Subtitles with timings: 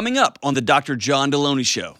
[0.00, 0.96] coming up on the Dr.
[0.96, 1.94] John Delony Show.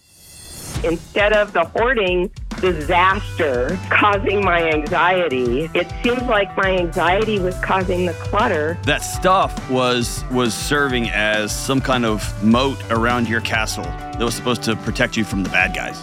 [0.89, 8.07] Instead of the hoarding disaster causing my anxiety, it seems like my anxiety was causing
[8.07, 8.79] the clutter.
[8.85, 14.35] That stuff was was serving as some kind of moat around your castle that was
[14.35, 15.99] supposed to protect you from the bad guys.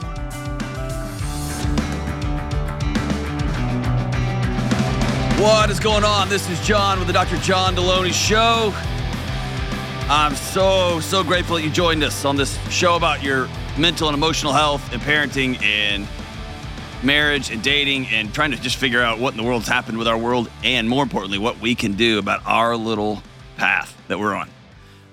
[5.41, 6.29] What is going on?
[6.29, 7.37] This is John with the Dr.
[7.37, 8.71] John Delony Show.
[10.09, 14.15] I'm so, so grateful that you joined us on this show about your mental and
[14.15, 16.07] emotional health and parenting and
[17.03, 20.07] marriage and dating and trying to just figure out what in the world's happened with
[20.07, 23.21] our world and more importantly, what we can do about our little
[23.57, 24.49] path that we're on.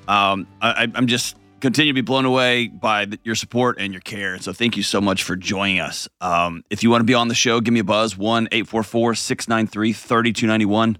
[0.06, 4.02] Um, I, I'm just continue to be blown away by the, your support and your
[4.02, 4.38] care.
[4.38, 6.08] So thank you so much for joining us.
[6.20, 9.16] Um, if you want to be on the show, give me a buzz, 1 844
[9.16, 10.98] 693 3291,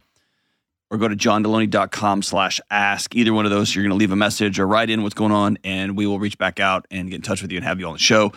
[0.95, 3.15] or go to johndelony.com slash ask.
[3.15, 5.33] Either one of those, you're going to leave a message or write in what's going
[5.33, 7.81] on, and we will reach back out and get in touch with you and have
[7.81, 8.33] you on the show.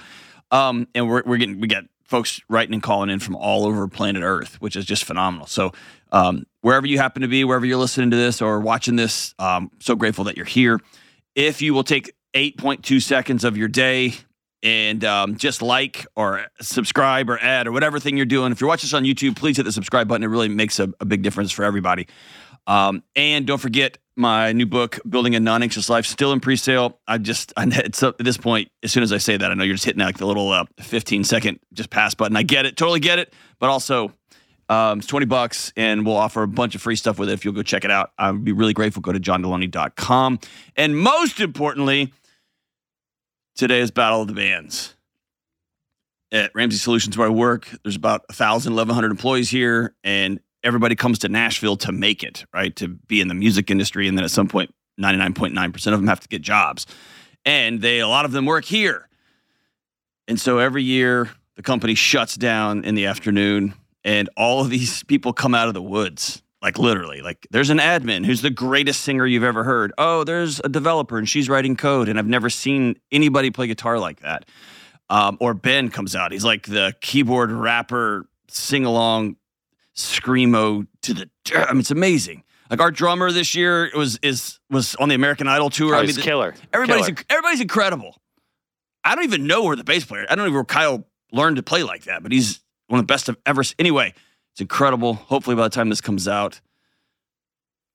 [0.51, 3.87] Um, and we're, we're getting, we got folks writing and calling in from all over
[3.87, 5.45] planet Earth, which is just phenomenal.
[5.45, 5.71] So,
[6.11, 9.69] um, wherever you happen to be, wherever you're listening to this or watching this, um,
[9.79, 10.79] so grateful that you're here.
[11.35, 14.15] If you will take 8.2 seconds of your day
[14.63, 18.51] and um, just like or subscribe or add or whatever thing you're doing.
[18.51, 20.23] If you're watching this on YouTube, please hit the subscribe button.
[20.23, 22.07] It really makes a, a big difference for everybody.
[22.67, 26.55] Um, and don't forget my new book, Building a Non Anxious Life, still in pre
[26.55, 26.99] sale.
[27.07, 29.63] I just, I, it's at this point, as soon as I say that, I know
[29.63, 32.35] you're just hitting like the little uh, 15 second just pass button.
[32.35, 33.33] I get it, totally get it.
[33.59, 34.11] But also,
[34.69, 37.45] um, it's 20 bucks and we'll offer a bunch of free stuff with it if
[37.45, 38.11] you'll go check it out.
[38.17, 39.01] I would be really grateful.
[39.01, 40.39] Go to johndelony.com.
[40.75, 42.11] And most importantly,
[43.55, 44.93] today is Battle of the Bands.
[46.29, 51.19] At Ramsey Solutions, where I work, there's about 1,000, 1,100 employees here, and everybody comes
[51.19, 52.75] to Nashville to make it, right?
[52.75, 54.07] To be in the music industry.
[54.07, 56.85] And then at some point, 99.9% of them have to get jobs.
[57.45, 59.07] And they, a lot of them work here.
[60.27, 65.03] And so every year, the company shuts down in the afternoon, and all of these
[65.03, 69.01] people come out of the woods like literally like there's an admin who's the greatest
[69.01, 72.49] singer you've ever heard oh there's a developer and she's writing code and i've never
[72.49, 74.43] seen anybody play guitar like that
[75.09, 79.35] um, or ben comes out he's like the keyboard rapper sing along
[79.97, 84.95] screamo to the i mean it's amazing like our drummer this year was is was
[84.95, 86.53] on the american idol tour Oh, i he's mean killer.
[86.71, 87.17] everybody's Killer.
[87.29, 88.15] everybody's incredible
[89.03, 91.55] i don't even know where the bass player i don't even know where kyle learned
[91.57, 94.13] to play like that but he's one of the best i've ever anyway
[94.53, 95.13] it's incredible.
[95.13, 96.61] Hopefully, by the time this comes out,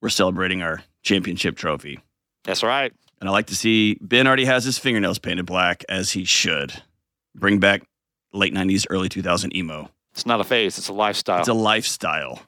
[0.01, 1.99] we're celebrating our championship trophy.
[2.45, 2.93] That's right.
[3.21, 6.73] And I like to see Ben already has his fingernails painted black, as he should.
[7.35, 7.83] Bring back
[8.33, 9.91] late 90s, early 2000 emo.
[10.13, 11.41] It's not a phase, it's a lifestyle.
[11.41, 12.43] It's a lifestyle.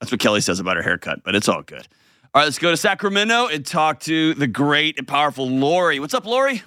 [0.00, 1.86] That's what Kelly says about her haircut, but it's all good.
[2.32, 5.98] All right, let's go to Sacramento and talk to the great and powerful Lori.
[5.98, 6.62] What's up, Lori?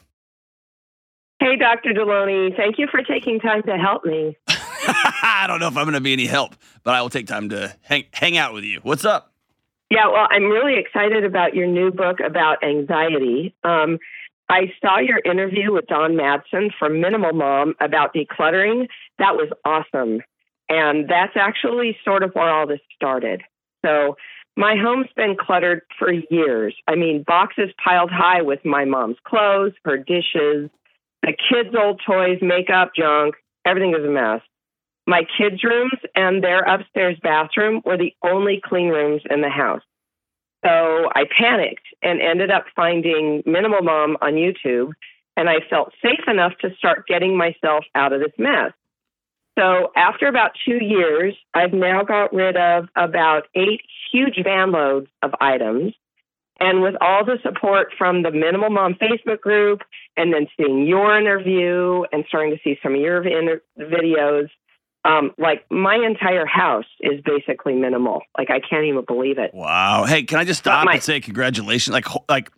[1.39, 1.93] Hey, Dr.
[1.93, 4.37] Delony, thank you for taking time to help me.
[4.47, 7.49] I don't know if I'm going to be any help, but I will take time
[7.49, 8.79] to hang, hang out with you.
[8.83, 9.33] What's up?
[9.89, 13.55] Yeah, well, I'm really excited about your new book about anxiety.
[13.63, 13.99] Um,
[14.49, 18.87] I saw your interview with Dawn Madsen from Minimal Mom about decluttering.
[19.19, 20.21] That was awesome.
[20.69, 23.41] And that's actually sort of where all this started.
[23.85, 24.16] So,
[24.56, 26.75] my home's been cluttered for years.
[26.88, 30.69] I mean, boxes piled high with my mom's clothes, her dishes,
[31.24, 33.35] the kids' old toys, makeup, junk.
[33.66, 34.41] Everything is a mess.
[35.07, 39.81] My kids' rooms and their upstairs bathroom were the only clean rooms in the house.
[40.63, 44.91] So I panicked and ended up finding Minimal Mom on YouTube,
[45.35, 48.72] and I felt safe enough to start getting myself out of this mess.
[49.57, 53.81] So after about two years, I've now got rid of about eight
[54.11, 55.93] huge van loads of items.
[56.59, 59.81] And with all the support from the Minimal Mom Facebook group,
[60.15, 64.49] and then seeing your interview and starting to see some of your inter- videos,
[65.03, 68.21] um, like my entire house is basically minimal.
[68.37, 69.51] Like I can't even believe it.
[69.53, 70.05] Wow.
[70.05, 71.94] Hey, can I just stop my- and say congratulations?
[71.94, 72.49] Like, ho- like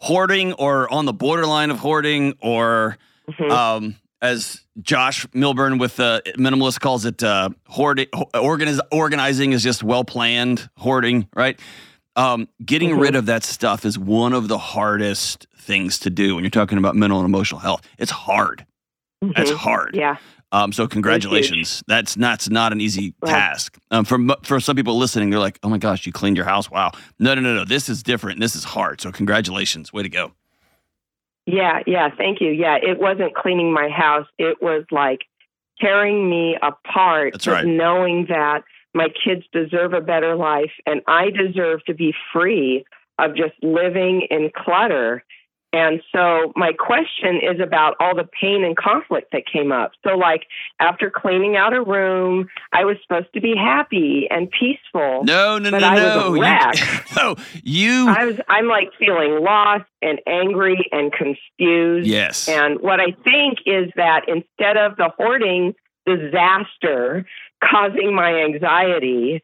[0.00, 2.96] hoarding or on the borderline of hoarding or
[3.30, 3.50] Mhm.
[3.50, 3.94] um,
[4.26, 10.04] as Josh Millburn with uh, minimalist calls it, uh, hoarding, organiz- organizing is just well
[10.04, 11.58] planned hoarding, right?
[12.16, 13.00] Um, getting Mhm.
[13.00, 16.78] rid of that stuff is one of the hardest things to do when you're talking
[16.78, 17.82] about mental and emotional health.
[17.98, 18.66] It's hard.
[19.22, 19.56] That's Mhm.
[19.56, 19.90] hard.
[19.94, 20.16] Yeah.
[20.52, 21.82] Um, so congratulations.
[21.86, 23.76] That's not, that's not an easy Well- task.
[23.90, 26.70] Um, for for some people listening, they're like, "Oh my gosh, you cleaned your house!
[26.70, 27.64] Wow!" No, no, no, no.
[27.64, 28.40] This is different.
[28.40, 29.00] This is hard.
[29.00, 29.92] So congratulations.
[29.92, 30.32] Way to go.
[31.46, 32.50] Yeah, yeah, thank you.
[32.50, 34.26] Yeah, it wasn't cleaning my house.
[34.36, 35.20] It was like
[35.80, 37.34] tearing me apart.
[37.34, 37.64] That's right.
[37.64, 38.62] Knowing that
[38.94, 42.84] my kids deserve a better life and I deserve to be free
[43.18, 45.22] of just living in clutter.
[45.76, 49.92] And so my question is about all the pain and conflict that came up.
[50.06, 50.46] So like
[50.80, 55.24] after cleaning out a room, I was supposed to be happy and peaceful.
[55.24, 56.34] No, no, no, I was no.
[56.34, 58.08] a You- no, you.
[58.08, 62.06] I was I'm like feeling lost and angry and confused.
[62.08, 62.48] yes.
[62.48, 65.74] And what I think is that instead of the hoarding
[66.06, 67.26] disaster
[67.62, 69.42] causing my anxiety,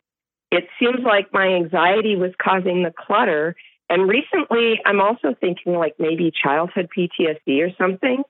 [0.50, 3.54] it seems like my anxiety was causing the clutter.
[3.92, 8.22] And recently, I'm also thinking like maybe childhood PTSD or something.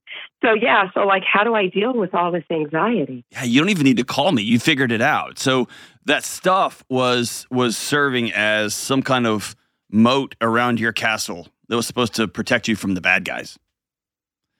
[0.44, 3.25] So, yeah, so like, how do I deal with all this anxiety?
[3.31, 4.43] Yeah, you don't even need to call me.
[4.43, 5.38] You figured it out.
[5.38, 5.69] So
[6.05, 9.55] that stuff was was serving as some kind of
[9.88, 13.56] moat around your castle that was supposed to protect you from the bad guys.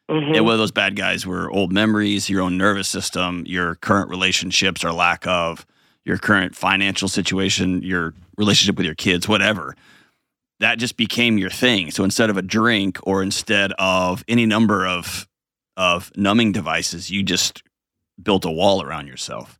[0.08, 0.37] Mhm.
[0.37, 4.84] And whether those bad guys were old memories, your own nervous system, your current relationships
[4.84, 5.66] or lack of,
[6.05, 9.75] your current financial situation, your relationship with your kids, whatever.
[10.62, 11.91] That just became your thing.
[11.91, 15.29] So instead of a drink or instead of any number of
[15.76, 17.62] of numbing devices, you just
[18.23, 19.59] built a wall around yourself.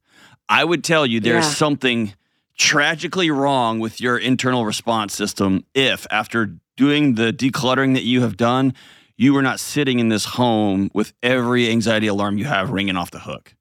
[0.49, 1.51] I would tell you there's Yeah.
[1.55, 2.15] something
[2.57, 8.37] tragically wrong with your internal response system if after doing the decluttering that you have
[8.37, 8.75] done,
[9.17, 13.11] you were not sitting in this home with every anxiety alarm you have ringing off
[13.11, 13.55] the hook.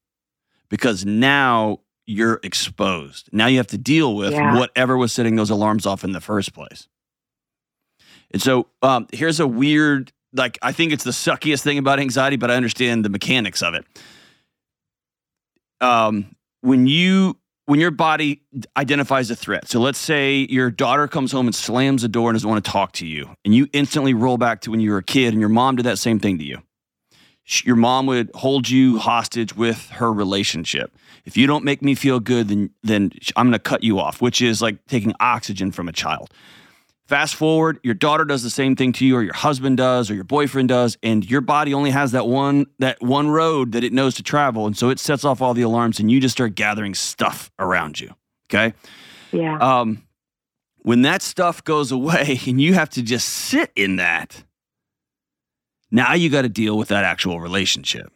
[0.69, 3.29] Because now you're exposed.
[3.31, 4.57] Now you have to deal with Yeah.
[4.59, 6.87] whatever was setting those alarms off in the first place.
[8.31, 12.37] And so um, here's a weird, like, I think it's the suckiest thing about anxiety,
[12.37, 13.85] but I understand the mechanics of it.
[15.81, 18.41] Um, when you when your body
[18.75, 22.35] identifies a threat, so let's say your daughter comes home and slams the door and
[22.35, 24.97] doesn't want to talk to you, and you instantly roll back to when you were
[24.97, 26.61] a kid, and your mom did that same thing to you.
[27.63, 30.95] Your mom would hold you hostage with her relationship.
[31.25, 34.21] If you don't make me feel good, then then I'm going to cut you off,
[34.21, 36.31] which is like taking oxygen from a child.
[37.07, 40.13] Fast forward, your daughter does the same thing to you, or your husband does, or
[40.15, 43.91] your boyfriend does, and your body only has that one that one road that it
[43.91, 46.55] knows to travel, and so it sets off all the alarms, and you just start
[46.55, 48.13] gathering stuff around you.
[48.49, 48.73] Okay,
[49.31, 49.57] Yeah.
[49.57, 50.03] um,
[50.83, 54.43] when that stuff goes away, and you have to just sit in that,
[55.91, 58.11] now you got to deal with that actual relationship.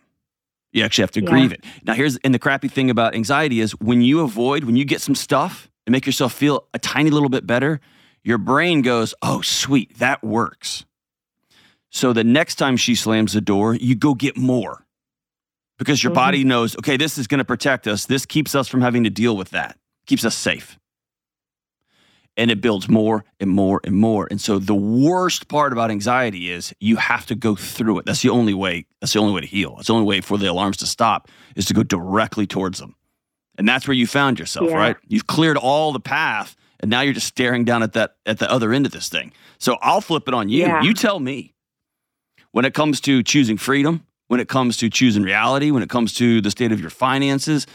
[0.72, 1.30] You actually have to Yeah.
[1.30, 1.64] grieve it.
[1.84, 5.02] Now, here's and the crappy thing about anxiety is when you avoid, when you get
[5.02, 7.80] some stuff and make yourself feel a tiny little bit better,
[8.26, 10.84] your brain goes, "Oh, sweet, that works."
[11.90, 14.86] So the next time she slams the door, you go get more
[15.78, 16.16] because your Mhm.
[16.16, 18.06] body knows, okay, this is going to protect us.
[18.06, 19.78] This keeps us from having to deal with that.
[20.06, 20.78] Keeps us safe.
[22.38, 24.28] And it builds more and more and more.
[24.30, 28.06] And so the worst part about anxiety is you have to go through it.
[28.06, 28.88] That's the only way.
[29.00, 29.76] That's the only way to heal.
[29.78, 32.96] That's the only way for the alarms to stop is to go directly towards them.
[33.58, 34.76] And that's where you found yourself, Yeah.
[34.76, 34.98] right?
[35.08, 38.50] You've cleared all the path and now you're just staring down at that at the
[38.52, 39.32] other end of this thing.
[39.58, 40.62] So I'll flip it on you.
[40.62, 40.82] Yeah.
[40.82, 41.54] You tell me.
[42.52, 46.14] When it comes to choosing freedom, when it comes to choosing reality, when it comes
[46.14, 47.68] to the state of your finances,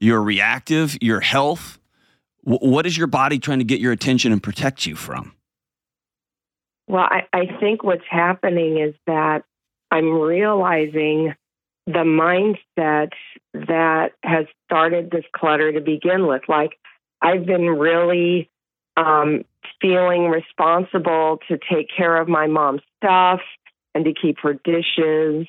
[0.00, 1.80] your reactive, your health,
[2.42, 5.34] wh- what is your body trying to get your attention and protect you from?
[6.86, 9.42] Well, I, I think what's happening is that
[9.90, 11.34] I'm realizing
[11.86, 13.10] the mindset
[13.54, 16.42] that has started this clutter to begin with.
[16.48, 16.78] Like,
[17.20, 18.50] I've been really
[18.96, 19.44] um,
[19.80, 23.40] feeling responsible to take care of my mom's stuff
[23.94, 25.46] and to keep her dishes.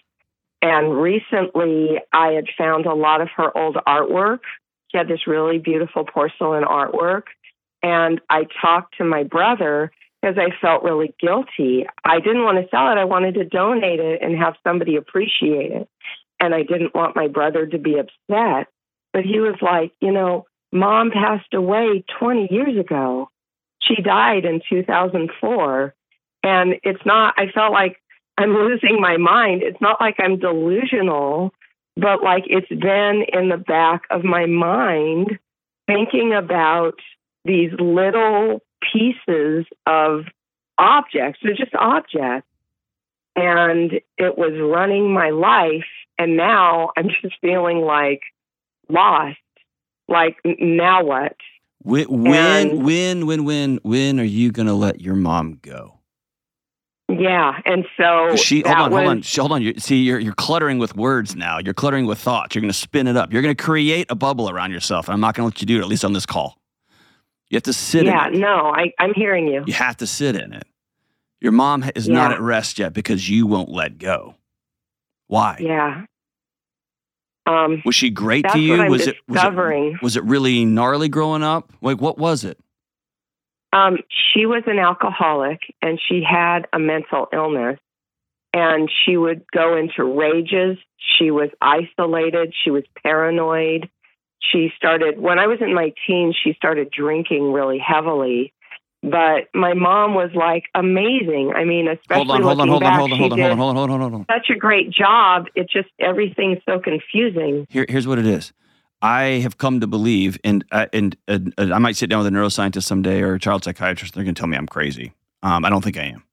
[0.62, 4.40] And recently, I had found a lot of her old artwork.
[4.90, 7.24] She had this really beautiful porcelain artwork.
[7.82, 11.86] And I talked to my brother because I felt really guilty.
[12.04, 12.98] I didn't want to sell it.
[12.98, 15.90] I wanted to donate it and have somebody appreciate it.
[16.42, 18.68] And I didn't want my brother to be upset.
[19.14, 23.30] But he was like, you know, mom passed away 20 years ago.
[23.82, 25.94] She died in 2004.
[26.44, 27.98] And it's not, I felt like
[28.38, 29.64] I'm losing my mind.
[29.64, 31.54] It's not like I'm delusional,
[31.96, 35.40] but like it's been in the back of my mind
[35.88, 37.00] thinking about
[37.46, 38.62] these little
[38.94, 40.26] pieces of
[40.78, 41.40] objects.
[41.44, 42.48] They're just objects.
[43.36, 45.86] And it was running my life.
[46.18, 48.22] And now I'm just feeling like
[48.90, 49.38] lost.
[50.10, 51.36] Like, now what?
[51.82, 56.00] When, when, when, when, when, when are you going to let your mom go?
[57.08, 57.60] Yeah.
[57.66, 59.62] And so She, hold on, hold on, hold on.
[59.62, 61.58] You, see, you're, you're cluttering with words now.
[61.58, 62.54] You're cluttering with thoughts.
[62.54, 63.32] You're going to spin it up.
[63.32, 65.08] You're going to create a bubble around yourself.
[65.08, 66.58] And I'm not going to let you do it, at least on this call.
[67.50, 68.40] You have to sit Yeah, in it.
[68.40, 69.64] no, I, I'm hearing you.
[69.66, 70.68] You have to sit in it.
[71.42, 74.36] Your mom is not at rest yet because you won't let go.
[75.28, 75.58] Why?
[75.60, 76.04] Yeah.
[77.50, 78.78] Um, Was she great to you?
[78.90, 81.74] was it was it was it really gnarly growing up?
[81.82, 82.60] Like what was it?
[83.74, 83.98] Um,
[84.34, 87.80] she was an alcoholic and she had a mental illness.
[88.54, 90.78] and she would go into rages.
[90.98, 92.54] She was isolated.
[92.64, 93.90] She was paranoid.
[94.42, 98.54] She started, when I was in my teens, she started drinking really heavily.
[99.02, 101.54] But my mom was like amazing.
[101.56, 103.58] I mean, especially hold on, hold on, hold on, hold on, hold on, hold on,
[103.58, 104.26] hold on, hold on, hold on.
[104.30, 105.46] such a great job.
[105.56, 107.66] It's just everything's so confusing.
[107.70, 108.52] Here, here's what it is.
[109.02, 112.28] I have come to believe, and uh, and uh, uh, I might sit down with
[112.28, 114.14] a neuroscientist someday or a child psychiatrist.
[114.14, 115.14] They're going to tell me I'm crazy.
[115.42, 116.24] Um, I don't think I am.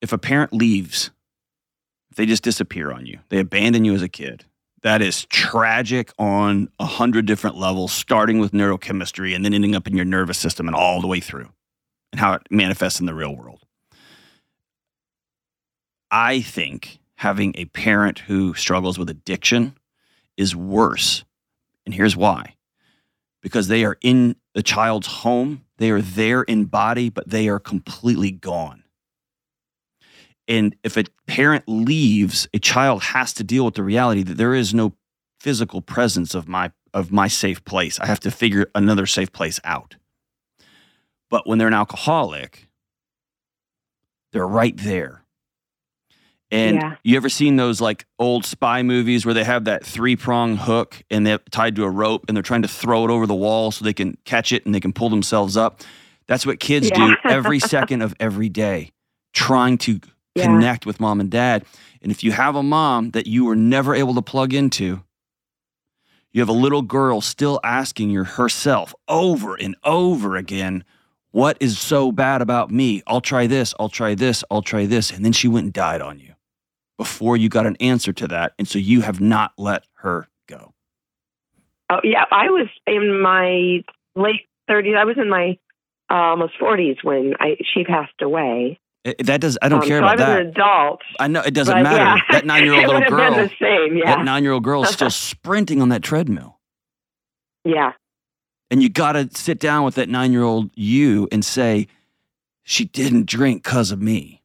[0.00, 1.10] If a parent leaves,
[2.10, 4.46] if they just disappear on you, they abandon you as a kid.
[4.84, 9.86] That is tragic on a hundred different levels, starting with neurochemistry and then ending up
[9.88, 11.48] in your nervous system and all the way through,
[12.12, 13.64] and how it manifests in the real world.
[16.10, 19.74] I think having a parent who struggles with addiction
[20.36, 21.24] is worse.
[21.86, 22.54] And here's why
[23.40, 27.58] because they are in the child's home, they are there in body, but they are
[27.58, 28.83] completely gone.
[30.46, 34.54] And if a parent leaves, a child has to deal with the reality that there
[34.54, 34.92] is no
[35.40, 37.98] physical presence of my of my safe place.
[37.98, 39.96] I have to figure another safe place out.
[41.28, 42.68] But when they're an alcoholic,
[44.32, 45.22] they're right there.
[46.50, 46.96] And Yeah.
[47.02, 51.02] you ever seen those like old spy movies where they have that three prong hook
[51.10, 53.72] and they're tied to a rope and they're trying to throw it over the wall
[53.72, 55.80] so they can catch it and they can pull themselves up?
[56.28, 58.92] That's what kids do every second of every day,
[59.32, 59.98] trying to
[60.34, 60.46] Yeah.
[60.46, 61.64] connect with mom and dad.
[62.02, 65.02] And if you have a mom that you were never able to plug into,
[66.32, 70.84] you have a little girl still asking your herself over and over again,
[71.30, 73.02] what is so bad about me?
[73.06, 75.10] I'll try this, I'll try this, I'll try this.
[75.10, 76.34] And then she went and died on you
[76.98, 78.52] before you got an answer to that.
[78.58, 80.74] And so you have not let her go.
[81.90, 83.84] Oh yeah, I was in my
[84.16, 84.94] late thirties.
[84.98, 85.58] I was in my
[86.10, 88.78] uh, almost forties when I she passed away.
[89.04, 90.40] It- that does, I don't Um, care so about that.
[90.40, 91.00] an adult.
[91.20, 91.96] I know it doesn't matter.
[91.96, 92.18] yeah.
[92.30, 93.96] That nine year old it little girl, been the same.
[93.98, 96.58] Yeah, that nine year old girl is still sprinting on that treadmill.
[97.64, 97.92] yeah,
[98.70, 101.86] And you got to sit down with that nine year old you and say,
[102.62, 104.42] she didn't drink because of me.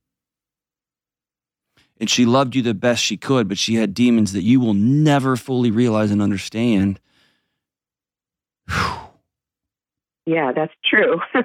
[2.02, 4.74] And she loved you the best she could, but she had demons that you will
[4.74, 7.00] never fully realize and understand.
[10.26, 10.52] yeah.
[10.54, 11.22] That's true.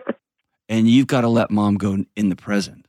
[0.67, 2.84] And you've got to let mom go in the present.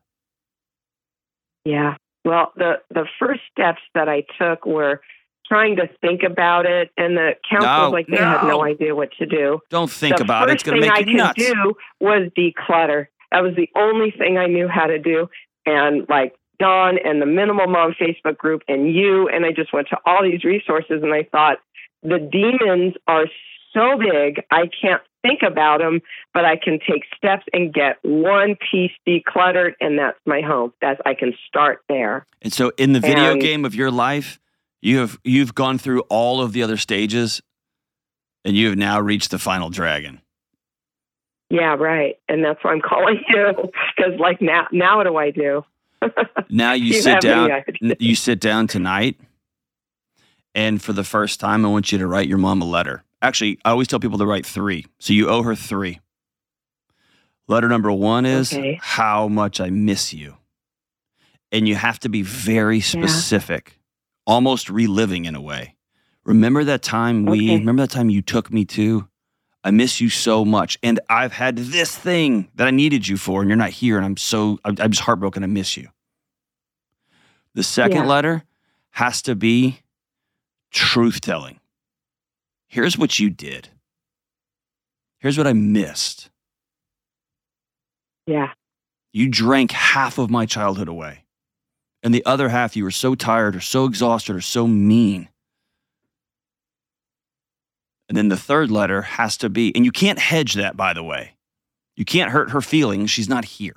[1.66, 1.98] Yeah.
[2.24, 5.02] Well, the the first steps that I took were
[5.48, 8.50] trying to think about it, and the counselors No, like they had no.
[8.50, 9.60] no idea what to do.
[9.70, 10.54] Don't think the about it.
[10.54, 11.34] It's going to thing make I you nuts.
[11.46, 13.08] could do was declutter.
[13.32, 15.28] That was the only thing I knew how to do.
[15.66, 19.90] And like Dawn and the Minimal Mom Facebook group and you, and I just went
[19.90, 21.58] to all these resources and I thought
[22.02, 23.26] the demons are
[23.74, 26.01] so big, I can't think about them,
[26.34, 30.74] but I can take steps and get one piece decluttered, and that's my home.
[30.82, 32.25] That's I can start there.
[32.41, 34.39] And so in the video And- game of your life,
[34.82, 37.41] you have you've gone through all of the other stages
[38.44, 40.22] and you have now reached the final dragon.
[41.50, 42.17] Yeah, right.
[42.27, 43.53] And that's why I'm calling you
[43.96, 45.63] because, like now, now what do I do?
[46.50, 47.75] Now you, you sit down any idea?
[47.91, 49.20] n- you sit down tonight
[50.53, 53.03] and for the first time I want you to write your mom a letter.
[53.25, 54.86] Actually, I always tell people to write 3.
[55.00, 56.00] So you owe her 3.
[57.48, 58.77] Letter number 1 is Okay.
[58.79, 60.38] how much I miss you.
[61.51, 63.79] And you have to be very specific,
[64.27, 65.75] almost reliving in a way.
[66.24, 67.60] Remember that time we Okay.
[67.60, 69.08] remember that time you took me to
[69.63, 70.77] I miss you so much.
[70.84, 73.98] And I've had this thing that I needed you for, and you're not here.
[73.98, 75.44] And I'm so, I'm, I'm just heartbroken.
[75.44, 75.89] I miss you.
[77.55, 78.08] The second Yeah.
[78.08, 78.44] letter
[78.91, 79.79] has to be
[80.70, 81.60] truth telling.
[82.68, 83.70] Here's what you did.
[85.20, 86.30] Here's what I missed.
[88.28, 88.54] Yeah,
[89.14, 91.26] You drank half of my childhood away.
[92.02, 95.30] And the other half, you were so tired or so exhausted or so mean.
[98.10, 101.04] And then the third letter has to be, and you can't hedge that, by the
[101.04, 101.36] way.
[101.96, 103.10] You can't hurt her feelings.
[103.12, 103.76] She's not here.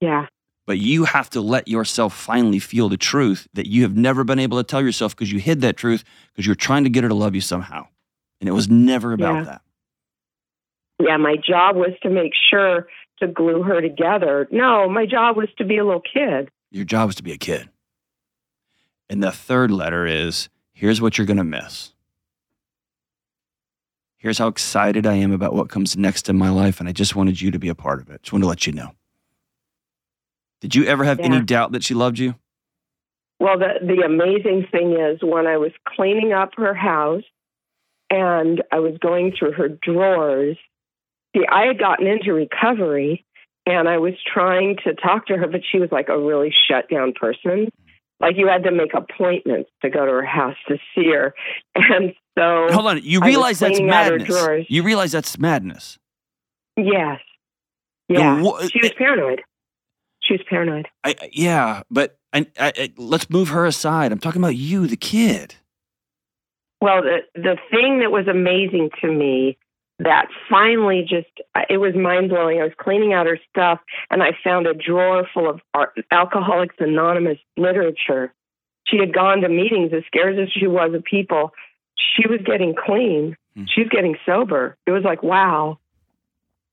[0.00, 0.26] yeah,
[0.66, 4.40] But you have to let yourself finally feel the truth that you have never been
[4.40, 7.08] able to tell yourself because you hid that truth because you're trying to get her
[7.08, 7.86] to love you somehow.
[8.40, 9.42] And it was never about Yeah.
[9.44, 9.62] that.
[11.02, 11.16] yeah.
[11.18, 12.88] My job was to make sure
[13.20, 14.48] to glue her together.
[14.50, 16.50] No, my job was to be a little kid.
[16.72, 17.70] Your job is to be a kid.
[19.08, 21.92] And the third letter is here's what you're going to miss.
[24.18, 26.80] Here's how excited I am about what comes next in my life.
[26.80, 28.22] And I just wanted you to be a part of it.
[28.24, 28.90] Just wanted to let you know.
[30.60, 32.34] Did you ever have any doubt that she loved you?
[33.38, 37.24] Well, the the amazing thing is when I was cleaning up her house
[38.10, 40.56] and I was going through her drawers.
[41.36, 43.26] See, I had gotten into recovery,
[43.66, 46.88] and I was trying to talk to her, but she was like a really shut
[46.88, 47.68] down person.
[48.20, 51.34] Like you had to make appointments to go to her house to see her,
[51.74, 53.00] and so Hold on.
[53.02, 54.66] You realize that's cleaning out her madness.
[54.70, 55.98] You realize that's madness.
[56.78, 57.20] yes,
[58.08, 59.42] yeah, she was paranoid.
[60.26, 60.88] She was paranoid.
[61.04, 64.12] I, I- yeah, but I, I, I, let's move her aside.
[64.12, 65.54] I'm talking about you, the kid.
[66.80, 69.56] Well, the the thing that was amazing to me
[69.98, 71.28] that finally just
[71.70, 72.60] it was mind blowing.
[72.60, 73.80] I was cleaning out her stuff
[74.10, 75.60] and I found a drawer full of
[76.10, 78.32] Alcoholics Anonymous literature.
[78.86, 81.52] She had gone to meetings as scared as she was of people.
[81.96, 83.36] She was getting clean.
[83.56, 83.64] Hmm.
[83.74, 84.76] She was getting sober.
[84.86, 85.78] It was like wow.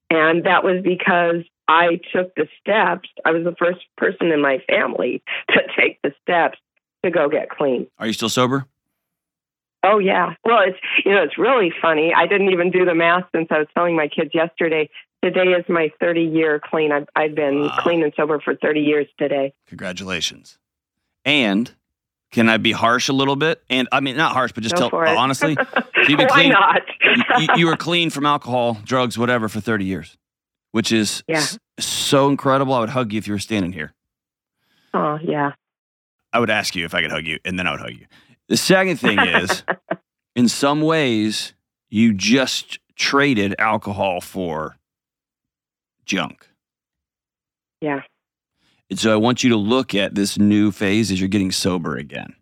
[0.10, 3.10] And that was because I took the steps.
[3.26, 6.58] I was the first person in my family to take the steps
[7.04, 7.88] to go get clean.
[8.00, 8.66] Are you still sober?
[9.86, 10.36] Oh yeah.
[10.46, 12.14] Well, it's you know it's really funny.
[12.16, 14.90] I didn't even do the math since I was telling my kids yesterday.
[15.24, 16.92] Today is my 30 year clean.
[16.92, 17.78] I've I've been Wow.
[17.80, 19.54] clean and sober for 30 years today.
[19.68, 20.58] Congratulations.
[21.26, 21.72] And
[22.32, 23.62] can I be harsh a little bit?
[23.70, 25.58] And I mean, not harsh, but just Go tell honestly,
[26.08, 26.82] you've been Why clean- not?
[27.40, 30.18] you- you were clean from alcohol, drugs, whatever, for 30 years,
[30.74, 31.38] which is Yeah.
[31.38, 32.74] s- so incredible.
[32.74, 33.94] I would hug you if you were standing here.
[34.94, 35.54] oh yeah.
[36.34, 38.06] I would ask you if I could hug you, and then I would hug you.
[38.50, 39.64] The second thing is,
[40.36, 41.54] in some ways,
[41.90, 44.78] you just traded alcohol for
[46.06, 46.48] junk.
[47.82, 48.02] Yeah.
[48.90, 51.98] And so I want you to look at this new phase as you're getting sober
[51.98, 52.36] again.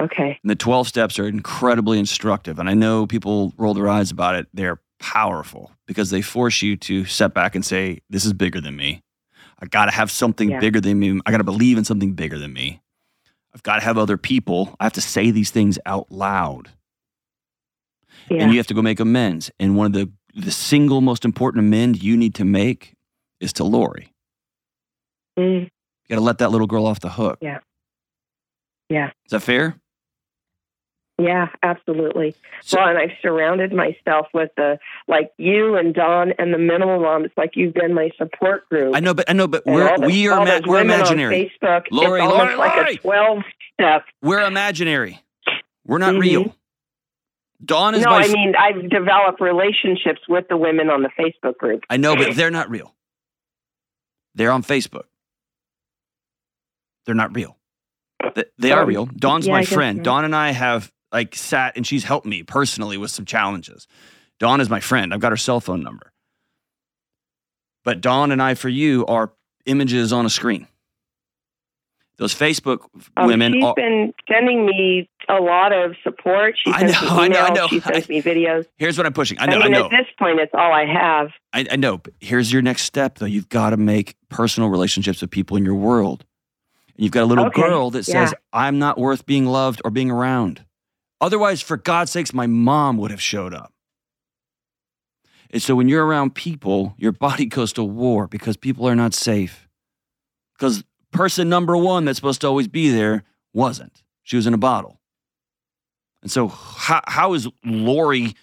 [0.00, 0.38] Okay.
[0.42, 2.58] And the 12 steps are incredibly instructive.
[2.58, 4.46] And I know people roll their eyes about it.
[4.54, 8.76] They're powerful because they force you to step back and say, This is bigger than
[8.76, 9.02] me.
[9.60, 10.60] I got to have something Yeah.
[10.60, 11.20] bigger than me.
[11.26, 12.80] I got to believe in something bigger than me.
[13.54, 14.76] I've got to have other people.
[14.78, 16.70] I have to say these things out loud.
[18.30, 18.42] Yeah.
[18.42, 19.50] And you have to go make amends.
[19.58, 22.94] And one of the, the single most important amend you need to make
[23.40, 24.12] is to Lori.
[25.38, 25.68] Mm, You
[26.10, 27.38] got to let that little girl off the hook.
[27.40, 27.58] Yeah.
[28.90, 29.08] Yeah.
[29.26, 29.76] Is that fair?
[31.18, 31.48] Yeah.
[31.62, 32.34] Absolutely.
[32.62, 34.78] So- well, and I've surrounded myself with the
[35.08, 37.24] like you and Dawn and the minimal mom.
[37.24, 38.94] It's like you've been my support group.
[38.94, 41.52] I know, but I know, but we're the- we are ma- we're imaginary.
[41.62, 41.84] Facebook.
[41.90, 42.94] Lori, it's Lori, like Lori!
[42.94, 43.38] a 12
[43.74, 44.04] step.
[44.22, 45.20] We're imaginary.
[45.86, 46.20] We're not Mhm.
[46.20, 46.54] real.
[47.64, 48.22] Dawn is No, my.
[48.22, 51.84] I mean I've developed relationships with the women on the Facebook group.
[51.90, 52.94] I know, but they're not real.
[54.36, 55.04] They're on Facebook.
[57.04, 57.56] They're not real.
[58.34, 59.06] Th- They are real.
[59.06, 59.98] Dawn's yeah, my friend.
[59.98, 60.02] so.
[60.04, 63.86] Dawn and I have like sat and she's helped me personally with some challenges.
[64.38, 65.12] Dawn is my friend.
[65.14, 66.12] I've got her cell phone number.
[67.84, 69.32] But Dawn and I, for you, are
[69.66, 70.66] images on a screen.
[72.18, 72.80] Those Facebook
[73.16, 73.74] Um, women she's are.
[73.74, 76.56] been sending me a lot of support.
[76.62, 77.54] She I sends know, me I know, I emails.
[77.54, 77.68] know.
[77.68, 78.66] She sends me videos.
[78.76, 79.38] Here's what I'm pushing.
[79.38, 79.84] I I, know, I, mean, know.
[79.84, 81.28] at this point, it's all I have.
[81.52, 83.26] I, I know, but here's your next step though.
[83.26, 86.24] You've got to make personal relationships with people in your world.
[86.96, 88.38] And you've got a little Okay, girl that says, yeah.
[88.52, 90.64] I'm not worth being loved or being around.
[91.20, 93.72] Otherwise, for God's sakes, my mom would have showed up.
[95.50, 99.14] And so when you're around people, your body goes to war because people are not
[99.14, 99.68] safe.
[100.54, 104.02] Because person number one that's supposed to always be there wasn't.
[104.22, 105.00] She was in a bottle.
[106.22, 108.34] And so how, how is Lori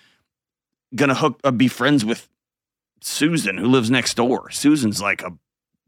[0.96, 2.28] gonna hook uh, be friends with
[3.02, 4.50] Susan who lives next door?
[4.50, 5.38] Susan's like a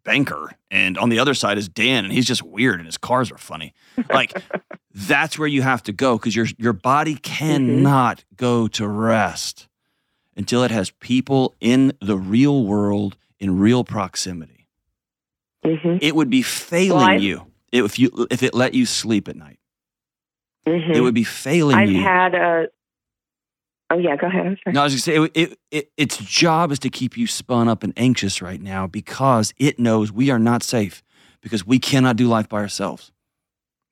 [0.08, 3.30] banker, and on the other side is Dan, and he's just weird, and his cars
[3.32, 3.74] are funny.
[4.10, 4.34] Like
[4.94, 9.68] that's where you have to go because your your body cannot go to rest
[10.38, 14.68] until it has people in the real world in real proximity.
[15.66, 19.36] hmm It would be failing Well, you if you if it let you sleep at
[19.36, 19.60] night.
[20.66, 21.84] hmm It would be failing you.
[21.84, 22.02] I've you.
[22.04, 22.68] had a.
[23.90, 24.58] Oh yeah, go ahead.
[24.68, 27.68] No, I was gonna say it, it, it, its job is to keep you spun
[27.70, 31.04] up and anxious right now because it knows we are not safe
[31.42, 33.12] because we cannot do life by ourselves.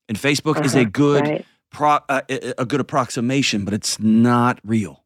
[0.09, 1.45] And Facebook is a Uh-huh, good right.
[1.71, 5.03] pro, uh, a a good approximation, but it's not real.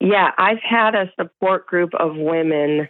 [0.00, 2.88] Yeah, I've had a support group of women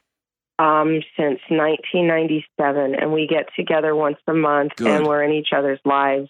[0.59, 4.89] um, since 1997, and we get together once a month, Good.
[4.89, 6.29] and we're in each other's lives.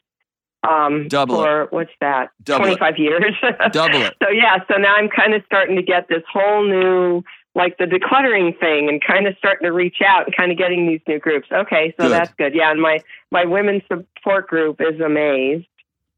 [0.62, 1.72] Um, Double it.
[1.72, 2.30] what's that?
[2.42, 2.78] Double it.
[2.78, 3.34] 25 years.
[3.72, 4.14] Double it.
[4.22, 7.22] So yeah, so now I'm kind of starting to get this whole new,
[7.54, 10.86] like the decluttering thing, and kind of starting to reach out and kind of getting
[10.88, 11.48] these new groups.
[11.52, 12.12] Okay, so Good.
[12.12, 12.54] that's good.
[12.54, 15.66] Yeah, and my my women's support group is amazed,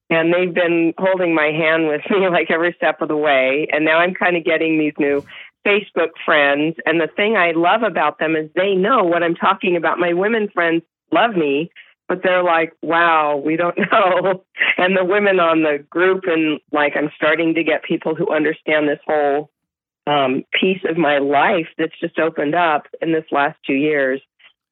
[0.09, 3.69] and they've been holding my hand with me like every step of the way.
[3.73, 5.23] And now I'm kind of getting these new
[5.67, 6.77] Facebook friends.
[6.87, 9.99] And the thing I love about them is they know what I'm talking about.
[9.99, 11.71] My women friends love me.
[12.11, 14.43] But they're like, wow, we don't know.
[14.77, 18.89] And the women on the group, and like, I'm starting to get people who understand
[18.89, 19.49] this whole
[20.09, 24.21] um, piece of my life that's just opened up in this last two years.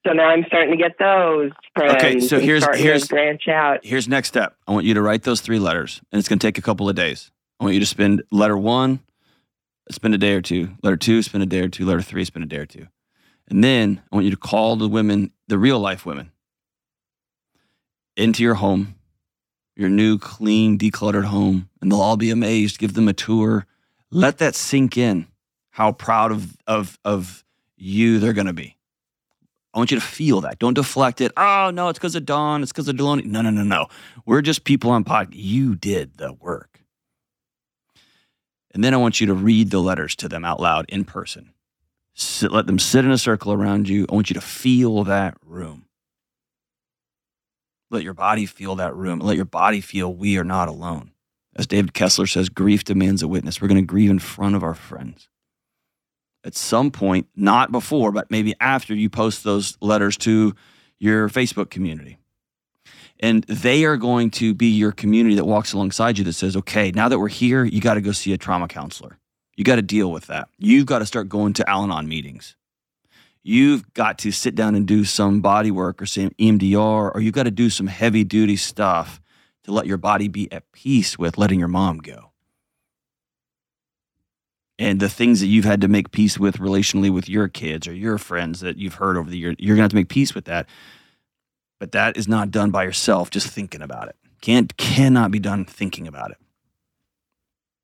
[0.05, 1.95] So now I'm starting to get those friends.
[1.95, 3.85] Okay, so here's- here's- branch out.
[3.85, 4.57] Here's next step.
[4.67, 6.89] I want you to write those three letters, and it's going to take a couple
[6.89, 7.31] of days.
[7.61, 8.99] I want you to spend letter one,
[9.93, 10.71] spend a day or two.
[10.83, 11.87] Letter two, spend a day or two.
[11.87, 12.89] Letter three, spend a day or two.
[13.49, 16.33] And then I want you to call the women, the real life women,
[18.19, 18.97] into your home,
[19.77, 22.79] your new, clean, decluttered home, and they'll all be amazed.
[22.79, 23.67] Give them a tour.
[24.11, 25.29] Let that sink in.
[25.71, 27.45] How proud of of of
[27.77, 28.77] you they're going to be.
[29.73, 30.59] I want you to feel that.
[30.59, 31.31] Don't deflect it.
[31.37, 32.63] Oh no, it's because of Dawn.
[32.63, 33.25] It's because of Delony.
[33.25, 33.87] No, no, no, no.
[34.27, 35.35] We're just people on pod.
[35.35, 36.81] You did the work.
[38.75, 41.53] And then I want you to read the letters to them out loud in person.
[42.15, 44.07] Sit, let them sit in a circle around you.
[44.11, 45.88] I want you to feel that room.
[47.91, 49.19] Let your body feel that room.
[49.21, 51.13] Let your body feel we are not alone.
[51.57, 53.61] As David Kessler says, grief demands a witness.
[53.61, 55.29] We're going to grieve in front of our friends.
[56.45, 60.55] At some point, not before, but maybe after you post those letters to
[60.99, 62.19] your Facebook community.
[63.21, 66.93] And they are going to be your community that walks alongside you that says, okay,
[66.93, 69.19] now that we're here, you got to go see a trauma counselor.
[69.57, 70.49] You got to deal with that.
[70.59, 72.55] You've got to start going to Al Anon meetings.
[73.49, 77.33] You've got to sit down and do some body work or some EMDR, or you've
[77.33, 79.23] got to do some heavy duty stuff
[79.65, 82.33] to let your body be at peace with letting your mom go.
[84.79, 87.95] And the things that you've had to make peace with relationally with your kids or
[87.95, 90.45] your friends that you've heard over the years, you're to have to make peace with
[90.45, 90.69] that.
[91.81, 94.17] But that is not done by yourself just thinking about it.
[94.43, 96.37] Can't cannot be done thinking about it.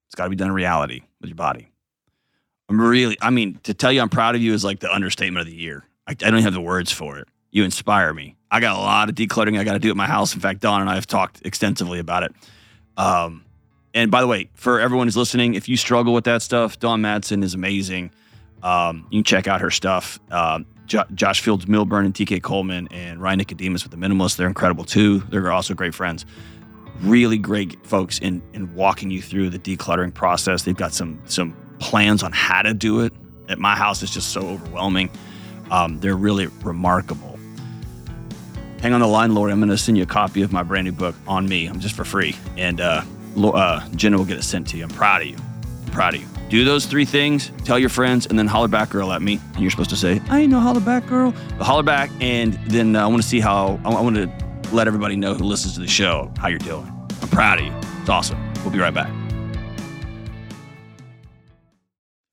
[0.08, 1.70] It's got to be done in reality with your body.
[2.68, 5.46] I'm really, I mean, to tell you I'm proud of you is like the understatement
[5.46, 5.84] of the year.
[6.06, 7.28] I, I don't have the words for it.
[7.50, 8.36] You inspire me.
[8.50, 10.34] I got a lot of decluttering I got to do at my house.
[10.34, 12.32] In fact, Dawn and I have talked extensively about it.
[12.96, 13.44] Um,
[13.92, 17.02] and by the way, for everyone who's listening, if you struggle with that stuff, Dawn
[17.02, 18.10] Madsen is amazing.
[18.62, 20.18] Um, you can check out her stuff.
[20.30, 24.48] Um, Jo- Josh Fields Millburn and TK Coleman and Ryan Nicodemus with the Minimalists, they're
[24.48, 25.20] incredible too.
[25.30, 26.26] They're also great friends.
[27.00, 30.62] Really great folks in in walking you through the decluttering process.
[30.62, 33.12] They've got some some plans on how to do it.
[33.46, 35.10] At my house, is just so overwhelming.
[35.70, 37.38] Um, they're really remarkable.
[38.80, 39.52] Hang on the line, Lori.
[39.52, 41.66] I'm going to send you a copy of my brand new book on me.
[41.66, 43.02] I'm just for free, and uh,
[43.36, 44.84] uh, Jenna will get it sent to you.
[44.84, 45.36] I'm proud of you.
[45.86, 46.26] I'm proud of you.
[46.48, 47.52] Do those three things.
[47.64, 49.38] Tell your friends, and then holler back, girl, at me.
[49.52, 52.54] And you're supposed to say, "I ain't no holler back, girl." But holler back, and
[52.66, 53.78] then uh, I want to see how.
[53.84, 54.30] I want to
[54.72, 56.90] let everybody know who listens to the show how you're doing.
[57.20, 57.72] I'm proud of you.
[58.00, 58.38] It's awesome.
[58.62, 59.23] We'll be right back.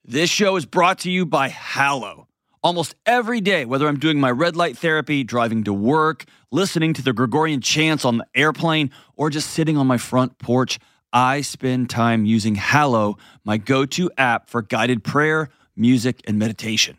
[0.03, 2.27] This show is brought to you by Hallow.
[2.63, 7.03] Almost every day, whether I'm doing my red light therapy, driving to work, listening to
[7.03, 10.79] the Gregorian chants on the airplane, or just sitting on my front porch,
[11.13, 16.97] I spend time using Hallow, my go to app for guided prayer, music, and meditation.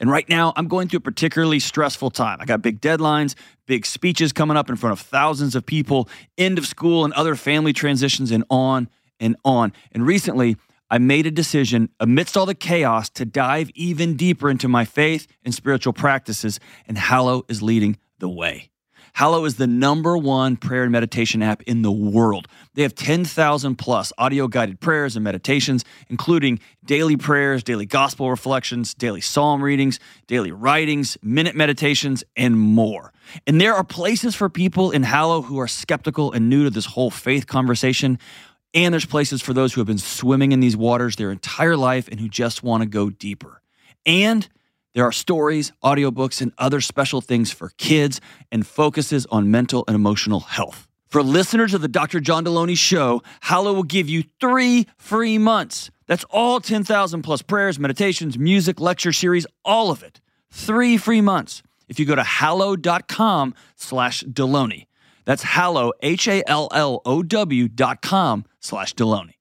[0.00, 2.38] And right now, I'm going through a particularly stressful time.
[2.40, 6.58] I got big deadlines, big speeches coming up in front of thousands of people, end
[6.58, 8.88] of school and other family transitions, and on
[9.20, 9.72] and on.
[9.92, 10.56] And recently,
[10.92, 15.26] I made a decision amidst all the chaos to dive even deeper into my faith
[15.42, 18.68] and spiritual practices, and Hallow is leading the way.
[19.14, 22.46] Hallow is the number one prayer and meditation app in the world.
[22.74, 28.92] They have 10,000 plus audio guided prayers and meditations, including daily prayers, daily gospel reflections,
[28.92, 33.14] daily psalm readings, daily writings, minute meditations, and more.
[33.46, 36.86] And there are places for people in Hallow who are skeptical and new to this
[36.86, 38.18] whole faith conversation.
[38.74, 42.08] And there's places for those who have been swimming in these waters their entire life
[42.08, 43.60] and who just want to go deeper.
[44.06, 44.48] And
[44.94, 49.94] there are stories, audiobooks, and other special things for kids and focuses on mental and
[49.94, 50.88] emotional health.
[51.08, 52.20] For listeners of the Dr.
[52.20, 55.90] John Delony Show, Hallow will give you three free months.
[56.06, 60.20] That's all 10,000 plus prayers, meditations, music, lecture series, all of it.
[60.50, 61.62] Three free months.
[61.88, 64.86] If you go to hallow.com slash Delony.
[65.24, 69.34] That's hallow, H-A-L-L-O-W dot com slash Delony.